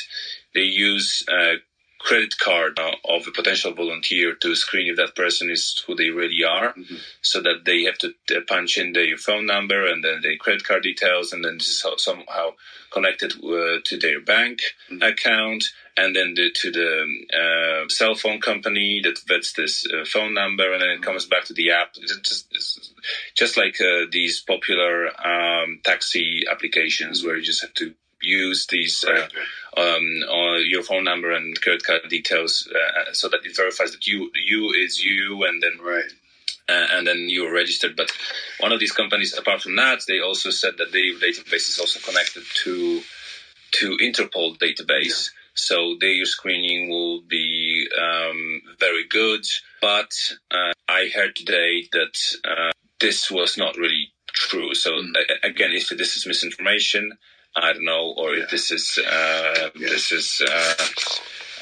[0.53, 1.55] they use uh,
[2.03, 6.09] credit card uh, of a potential volunteer to screen if that person is who they
[6.09, 6.95] really are mm-hmm.
[7.21, 10.65] so that they have to uh, punch in their phone number and then their credit
[10.65, 12.49] card details and then this is somehow
[12.91, 14.59] connected uh, to their bank
[14.91, 15.01] mm-hmm.
[15.01, 15.63] account
[15.95, 17.05] and then the, to the
[17.39, 21.03] uh, cell phone company that vets this uh, phone number and then it mm-hmm.
[21.03, 22.93] comes back to the app it's just, it's
[23.33, 23.77] just like
[24.11, 27.27] these popular um, taxi applications mm-hmm.
[27.27, 27.93] where you just have to
[28.23, 29.27] use these uh,
[29.77, 34.07] um, or your phone number and credit card details uh, so that it verifies that
[34.07, 36.11] you you is you, and then right.
[36.69, 37.95] Uh, and then you're registered.
[37.97, 38.09] But
[38.59, 41.99] one of these companies, apart from that, they also said that their database is also
[41.99, 43.01] connected to
[43.73, 45.29] to Interpol database.
[45.29, 45.39] Yeah.
[45.55, 49.45] So their screening will be um, very good.
[49.81, 50.11] But
[50.49, 54.73] uh, I heard today that uh, this was not really true.
[54.73, 55.13] So mm.
[55.43, 57.11] again, if this is misinformation,
[57.55, 59.89] I don't know, or if this is uh, yeah.
[59.89, 60.73] this is uh,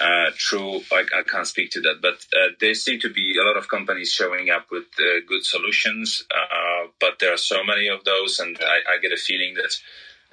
[0.02, 0.82] uh, true.
[0.92, 3.68] I, I, can't speak to that, but uh, there seem to be a lot of
[3.68, 8.40] companies showing up with uh, good solutions, uh, but there are so many of those,
[8.40, 9.76] and I, I get a feeling that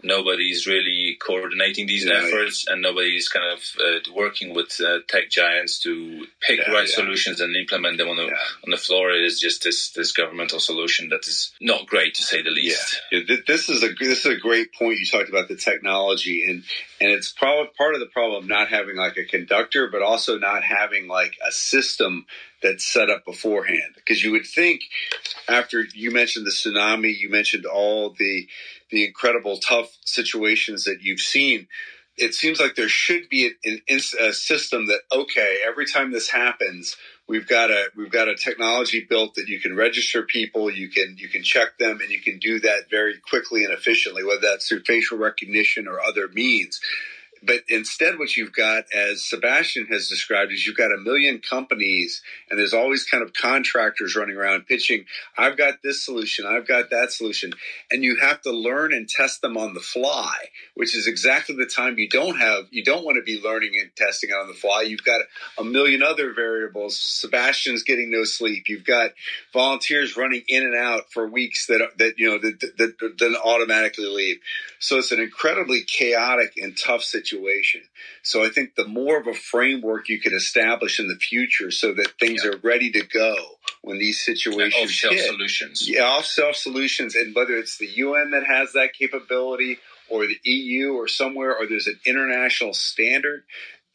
[0.02, 2.74] nobody is really coordinating these yeah, efforts yeah.
[2.74, 7.40] and nobody's kind of uh, working with uh, tech giants to pick yeah, right solutions
[7.40, 9.11] and implement them on the on the floor.
[9.11, 13.01] It is just this this governmental solution that is not great to say the least.
[13.47, 16.65] This is a this is a great point you talked about the technology and
[17.01, 20.65] and it's probably part of the problem not having like a conductor but also not
[20.65, 22.27] having like a system
[22.62, 23.95] that's set up beforehand.
[23.95, 24.81] Because you would think
[25.49, 28.49] after you mentioned the tsunami you mentioned all the
[28.90, 31.69] the incredible tough situations that you've seen,
[32.16, 36.97] it seems like there should be an, a system that okay, every time this happens,
[37.28, 41.16] we've got a we've got a technology built that you can register people, you can
[41.19, 44.69] you can check them, and you can do that very quickly and efficiently, whether that's
[44.69, 46.81] through facial recognition or other means.
[47.43, 52.23] But instead, what you've got, as Sebastian has described, is you've got a million companies,
[52.51, 55.05] and there's always kind of contractors running around pitching,
[55.36, 57.52] I've got this solution, I've got that solution.
[57.90, 60.35] And you have to learn and test them on the fly,
[60.74, 63.90] which is exactly the time you don't have, you don't want to be learning and
[63.97, 64.82] testing on the fly.
[64.82, 65.20] You've got
[65.59, 66.98] a million other variables.
[66.98, 68.65] Sebastian's getting no sleep.
[68.69, 69.10] You've got
[69.52, 73.36] volunteers running in and out for weeks that, that you know, that, that, that then
[73.36, 74.39] automatically leave.
[74.81, 77.28] So it's an incredibly chaotic and tough situation.
[78.23, 81.95] So I think the more of a framework you can establish in the future so
[81.95, 82.51] that things yeah.
[82.51, 83.35] are ready to go
[83.83, 85.89] when these situations off shelf solutions.
[85.89, 87.15] Yeah, off shelf solutions.
[87.15, 89.79] And whether it's the UN that has that capability
[90.09, 93.45] or the EU or somewhere, or there's an international standard,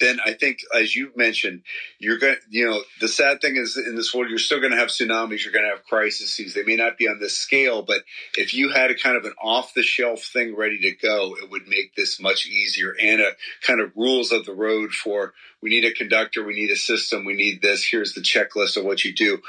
[0.04, 1.64] then I think, as you mentioned,
[2.00, 2.36] you're going.
[2.36, 4.90] to, You know, the sad thing is in this world, you're still going to have
[4.90, 5.44] tsunamis.
[5.44, 6.54] You're going to have crises.
[6.54, 8.04] They may not be on this scale, but
[8.38, 11.96] if you had a kind of an off-the-shelf thing ready to go, it would make
[11.96, 13.32] this much easier and a
[13.62, 17.26] kind of rules of the road for we need a conductor, we need a system,
[17.26, 17.88] we need this.
[17.90, 19.40] Here's the checklist of what you do.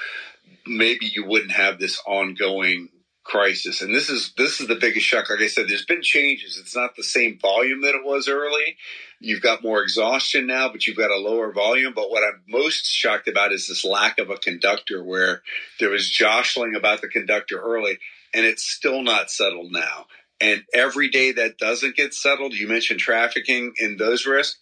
[0.67, 2.89] Maybe you wouldn't have this ongoing
[3.25, 3.81] crisis.
[3.81, 5.31] And this is this is the biggest shock.
[5.31, 6.59] Like I said, there's been changes.
[6.59, 8.77] It's not the same volume that it was early.
[9.25, 11.95] You've got more exhaustion now, but you've got a lower volume.
[11.95, 15.43] But what I'm most shocked about is this lack of a conductor where
[15.81, 17.99] there was jostling about the conductor early
[18.35, 20.07] and it's still not settled now.
[20.41, 24.59] And every day that doesn't get settled, you mentioned trafficking and those risks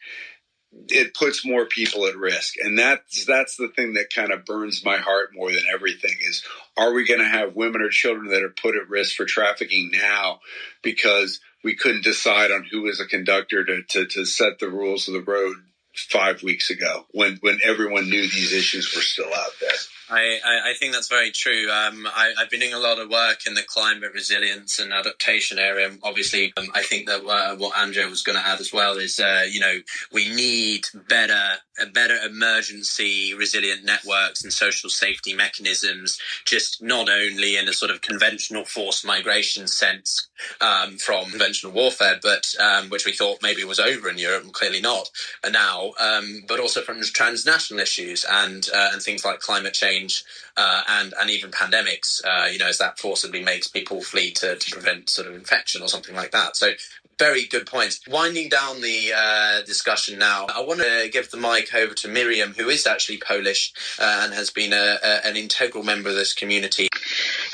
[0.89, 4.84] it puts more people at risk and that's that's the thing that kind of burns
[4.84, 6.43] my heart more than everything is
[6.76, 9.90] are we going to have women or children that are put at risk for trafficking
[9.93, 10.40] now
[10.82, 15.09] because we couldn't decide on who was a conductor to, to, to set the rules
[15.09, 15.56] of the road
[15.94, 19.70] five weeks ago when when everyone knew these issues were still out there
[20.10, 21.70] I, I, think that's very true.
[21.70, 25.58] Um, I, have been doing a lot of work in the climate resilience and adaptation
[25.58, 25.90] area.
[26.02, 29.18] Obviously, um, I think that uh, what Andrea was going to add as well is,
[29.18, 29.78] uh, you know,
[30.12, 31.58] we need better,
[31.92, 38.00] better emergency resilient networks and social safety mechanisms, just not only in a sort of
[38.00, 40.28] conventional forced migration sense
[40.60, 44.52] um, from conventional warfare, but um, which we thought maybe was over in Europe, and
[44.52, 45.08] clearly not
[45.50, 50.24] now, um, but also from transnational issues and uh, and things like climate change change
[50.56, 54.56] uh, and and even pandemics, uh, you know, as that forcibly makes people flee to,
[54.56, 56.56] to prevent sort of infection or something like that.
[56.56, 56.73] So
[57.18, 58.01] very good points.
[58.09, 62.55] Winding down the uh, discussion now, I want to give the mic over to Miriam,
[62.56, 66.32] who is actually Polish uh, and has been a, a, an integral member of this
[66.34, 66.89] community.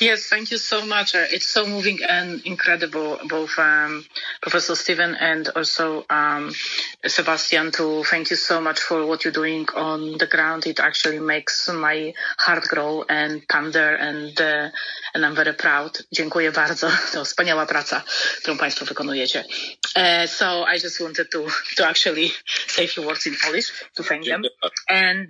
[0.01, 1.15] Yes, thank you so much.
[1.15, 4.05] Uh, it's so moving and incredible, both um,
[4.41, 6.53] Professor Steven and also um,
[7.05, 7.73] Sebastian.
[7.73, 10.67] To thank you so much for what you're doing on the ground.
[10.67, 14.69] It actually makes my heart grow and thunder, and uh,
[15.15, 16.03] and I'm very proud.
[16.13, 16.91] Dziękuję bardzo.
[17.13, 18.03] To wspaniała praca,
[18.43, 19.45] którą Państwo wykonujecie.
[19.97, 22.31] Uh, so I just wanted to to actually
[22.67, 24.45] say a few words in Polish to thank them,
[24.89, 25.29] and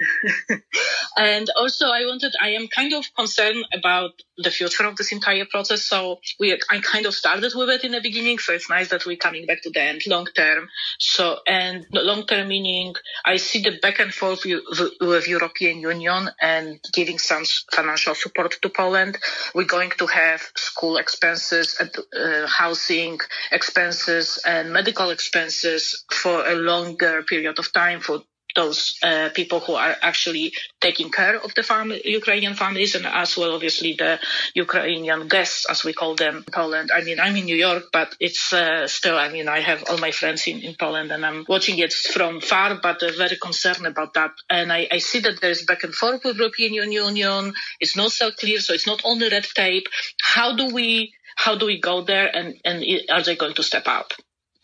[1.16, 2.34] and also I wanted.
[2.40, 5.82] I am kind of concerned about the future of this entire process.
[5.82, 8.38] So we, I kind of started with it in the beginning.
[8.38, 10.68] So it's nice that we're coming back to the end long term.
[10.98, 16.78] So, and long term meaning I see the back and forth with European Union and
[16.92, 19.18] giving some financial support to Poland.
[19.54, 23.18] We're going to have school expenses, uh, housing
[23.50, 28.22] expenses and medical expenses for a longer period of time for
[28.59, 33.36] those uh, people who are actually taking care of the family, Ukrainian families and as
[33.36, 34.18] well, obviously, the
[34.55, 36.90] Ukrainian guests, as we call them in Poland.
[36.98, 39.98] I mean, I'm in New York, but it's uh, still, I mean, I have all
[39.98, 43.86] my friends in, in Poland and I'm watching it from far, but uh, very concerned
[43.86, 44.32] about that.
[44.51, 47.55] And I, I see that there's back and forth with European Union.
[47.80, 48.59] It's not so clear.
[48.60, 49.86] So it's not only red tape.
[50.20, 53.86] How do we, how do we go there and, and are they going to step
[53.86, 54.12] up?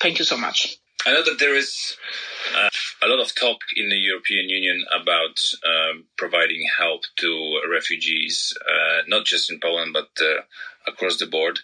[0.01, 0.77] Thank you so much.
[1.07, 1.97] I know that there is
[2.57, 2.69] uh,
[3.03, 9.03] a lot of talk in the European Union about um, providing help to refugees, uh,
[9.07, 10.43] not just in Poland, but uh,
[10.87, 11.61] across the board.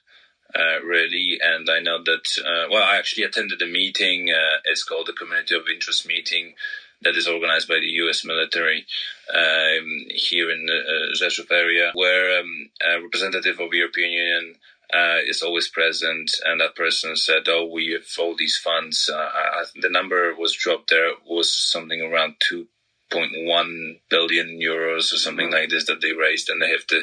[0.54, 2.26] Uh, really, and I know that.
[2.44, 4.30] Uh, well, I actually attended a meeting.
[4.30, 6.54] Uh, it's called the Community of Interest meeting
[7.02, 8.24] that is organized by the U.S.
[8.24, 8.84] military
[9.32, 14.54] um, here in the Rzeszów area, where um, a representative of the European Union
[14.92, 19.16] uh, is always present, and that person said, "Oh, we have all these funds." Uh,
[19.18, 20.90] I, the number was dropped.
[20.90, 22.68] There was something around two
[23.10, 27.02] point one billion euros or something like this that they raised and they have to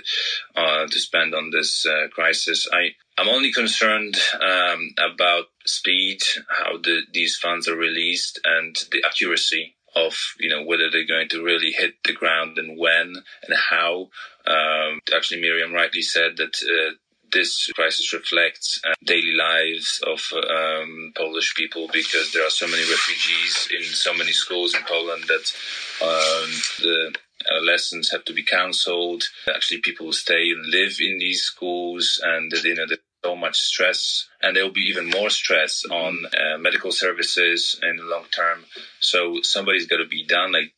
[0.55, 2.68] uh, to spend on this uh, crisis.
[2.72, 6.19] I I'm only concerned um, about speed,
[6.49, 11.30] how the, these funds are released, and the accuracy of you know whether they're going
[11.30, 13.15] to really hit the ground and when
[13.47, 14.09] and how.
[14.45, 16.93] Um, actually, Miriam rightly said that uh,
[17.32, 22.84] this crisis reflects uh, daily lives of um, Polish people because there are so many
[22.84, 25.54] refugees in so many schools in Poland that
[26.02, 26.49] um,
[26.80, 27.14] the
[27.49, 29.24] uh, lessons have to be cancelled.
[29.54, 34.27] Actually, people stay and live in these schools, and you know there's so much stress,
[34.41, 38.65] and there will be even more stress on uh, medical services in the long term.
[38.99, 40.52] So somebody's got to be done.
[40.53, 40.72] Like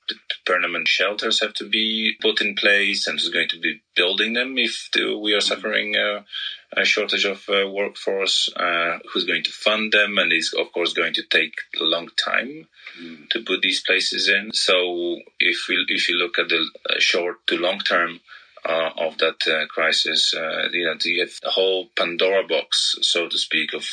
[0.46, 4.58] permanent shelters have to be put in place, and who's going to be building them
[4.58, 6.24] if we are suffering uh,
[6.76, 8.50] a shortage of uh, workforce?
[8.56, 10.18] Uh, who's going to fund them?
[10.18, 12.68] And it's of course going to take a long time
[13.02, 13.30] mm.
[13.30, 14.52] to put these places in.
[14.54, 18.22] So if we if you look at the uh, short to long term.
[18.66, 20.34] Uh, of that uh, crisis.
[20.34, 23.86] Uh, you know, you have a whole Pandora box, so to speak, of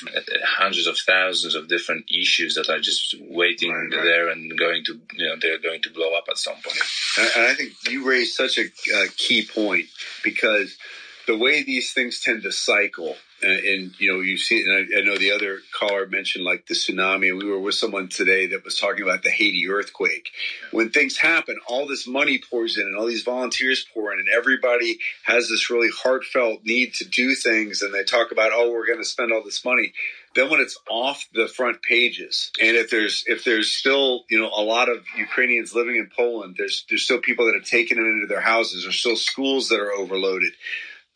[0.44, 4.04] hundreds of thousands of different issues that are just waiting right, right.
[4.04, 6.80] there and going to, you know, they're going to blow up at some point.
[7.36, 8.64] And I think you raised such a,
[9.04, 9.86] a key point
[10.24, 10.76] because
[11.28, 14.72] the way these things tend to cycle, and, uh, and you know, you see, and
[14.72, 18.08] I, I, know the other caller mentioned like the tsunami, and we were with someone
[18.08, 20.30] today that was talking about the Haiti earthquake.
[20.70, 24.28] When things happen, all this money pours in, and all these volunteers pour in, and
[24.28, 28.86] everybody has this really heartfelt need to do things, and they talk about, oh, we're
[28.86, 29.92] going to spend all this money.
[30.34, 34.50] Then when it's off the front pages, and if there's if there's still you know
[34.54, 38.06] a lot of Ukrainians living in Poland, there's there's still people that have taken them
[38.06, 38.82] into their houses.
[38.82, 40.52] There's still schools that are overloaded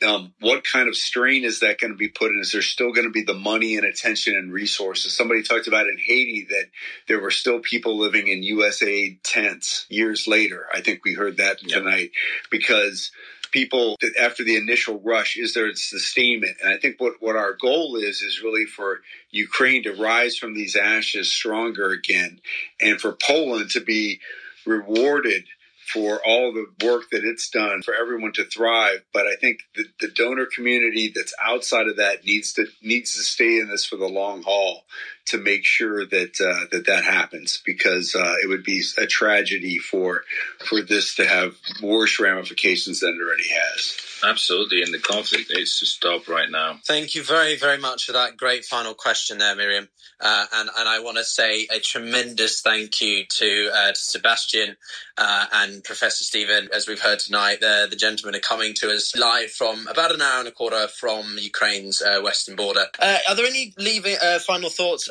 [0.07, 2.39] um, what kind of strain is that going to be put in?
[2.41, 5.13] Is there still going to be the money and attention and resources?
[5.15, 6.67] Somebody talked about in Haiti that
[7.09, 10.67] there were still people living in USAID tents years later.
[10.73, 11.83] I think we heard that yep.
[11.83, 12.11] tonight
[12.51, 13.11] because
[13.51, 17.97] people after the initial rush is there sustainment and i think what, what our goal
[17.97, 19.01] is is really for
[19.31, 22.41] ukraine to rise from these ashes stronger again
[22.81, 24.21] and for poland to be
[24.67, 25.45] rewarded
[25.93, 29.03] for all the work that it's done for everyone to thrive.
[29.13, 33.23] But I think the, the donor community that's outside of that needs to needs to
[33.23, 34.85] stay in this for the long haul
[35.27, 39.79] to make sure that uh, that that happens because uh, it would be a tragedy
[39.79, 40.23] for
[40.69, 43.97] for this to have worse ramifications than it already has.
[44.23, 46.79] Absolutely, and the conflict needs to stop right now.
[46.87, 49.89] Thank you very, very much for that great final question there, Miriam.
[50.21, 54.77] Uh, and, and I want to say a tremendous thank you to, uh, to Sebastian
[55.17, 55.47] uh,
[55.83, 56.69] Professor Steven.
[56.75, 60.23] As we've heard tonight, the, the gentlemen are coming to us live from about an
[60.23, 62.87] hour and a quarter from Ukraine's uh, western border.
[62.99, 65.09] Uh, are there any leaving, uh, final thoughts,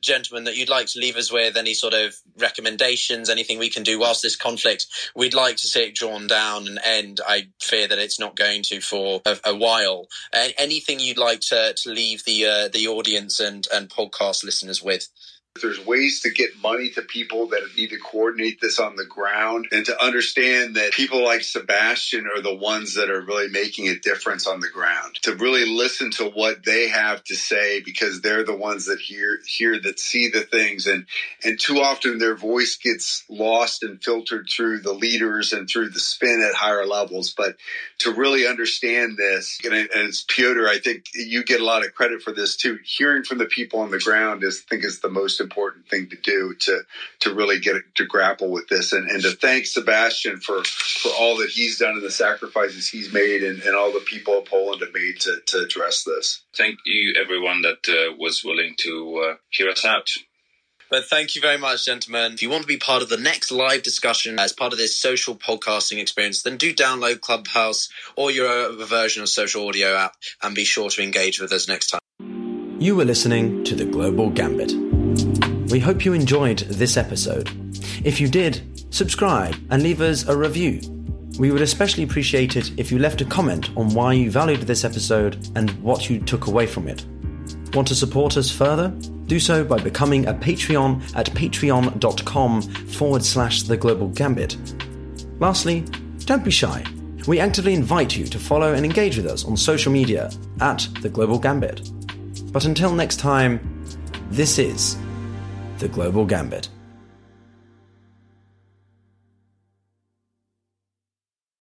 [0.00, 1.56] gentlemen, that you'd like to leave us with?
[1.56, 4.86] Any sort of recommendations, anything we can do whilst this conflict?
[5.14, 7.20] We'd like to see it drawn down and end.
[7.26, 10.06] I fear that it's not going to for a, a while.
[10.32, 15.08] anything you'd like to, to leave the the audience and, and podcast listeners with.
[15.62, 19.68] There's ways to get money to people that need to coordinate this on the ground
[19.70, 23.96] and to understand that people like Sebastian are the ones that are really making a
[23.96, 25.14] difference on the ground.
[25.22, 29.38] To really listen to what they have to say because they're the ones that hear
[29.46, 31.06] hear that see the things and
[31.44, 36.00] and too often their voice gets lost and filtered through the leaders and through the
[36.00, 37.32] spin at higher levels.
[37.32, 37.54] But
[38.00, 42.22] to really understand this, and, as Pyotr, I think you get a lot of credit
[42.22, 42.80] for this too.
[42.84, 46.08] Hearing from the people on the ground is I think is the most important thing
[46.10, 46.80] to do to
[47.20, 51.36] to really get to grapple with this and, and to thank Sebastian for for all
[51.38, 54.80] that he's done and the sacrifices he's made and, and all the people of Poland
[54.80, 56.42] have made to, to address this.
[56.56, 60.10] Thank you, everyone that uh, was willing to uh, hear us out.
[60.90, 62.34] But thank you very much, gentlemen.
[62.34, 64.96] If you want to be part of the next live discussion as part of this
[64.96, 70.54] social podcasting experience, then do download Clubhouse or your version of social audio app and
[70.54, 72.00] be sure to engage with us next time.
[72.78, 74.93] You were listening to the Global Gambit.
[75.74, 77.50] We hope you enjoyed this episode.
[78.04, 80.80] If you did, subscribe and leave us a review.
[81.36, 84.84] We would especially appreciate it if you left a comment on why you valued this
[84.84, 87.04] episode and what you took away from it.
[87.72, 88.90] Want to support us further?
[89.26, 94.56] Do so by becoming a Patreon at patreon.com forward slash the global gambit.
[95.40, 95.80] Lastly,
[96.20, 96.84] don't be shy.
[97.26, 100.30] We actively invite you to follow and engage with us on social media
[100.60, 101.90] at the global gambit.
[102.52, 103.58] But until next time,
[104.30, 104.96] this is
[105.78, 106.68] the global gambit.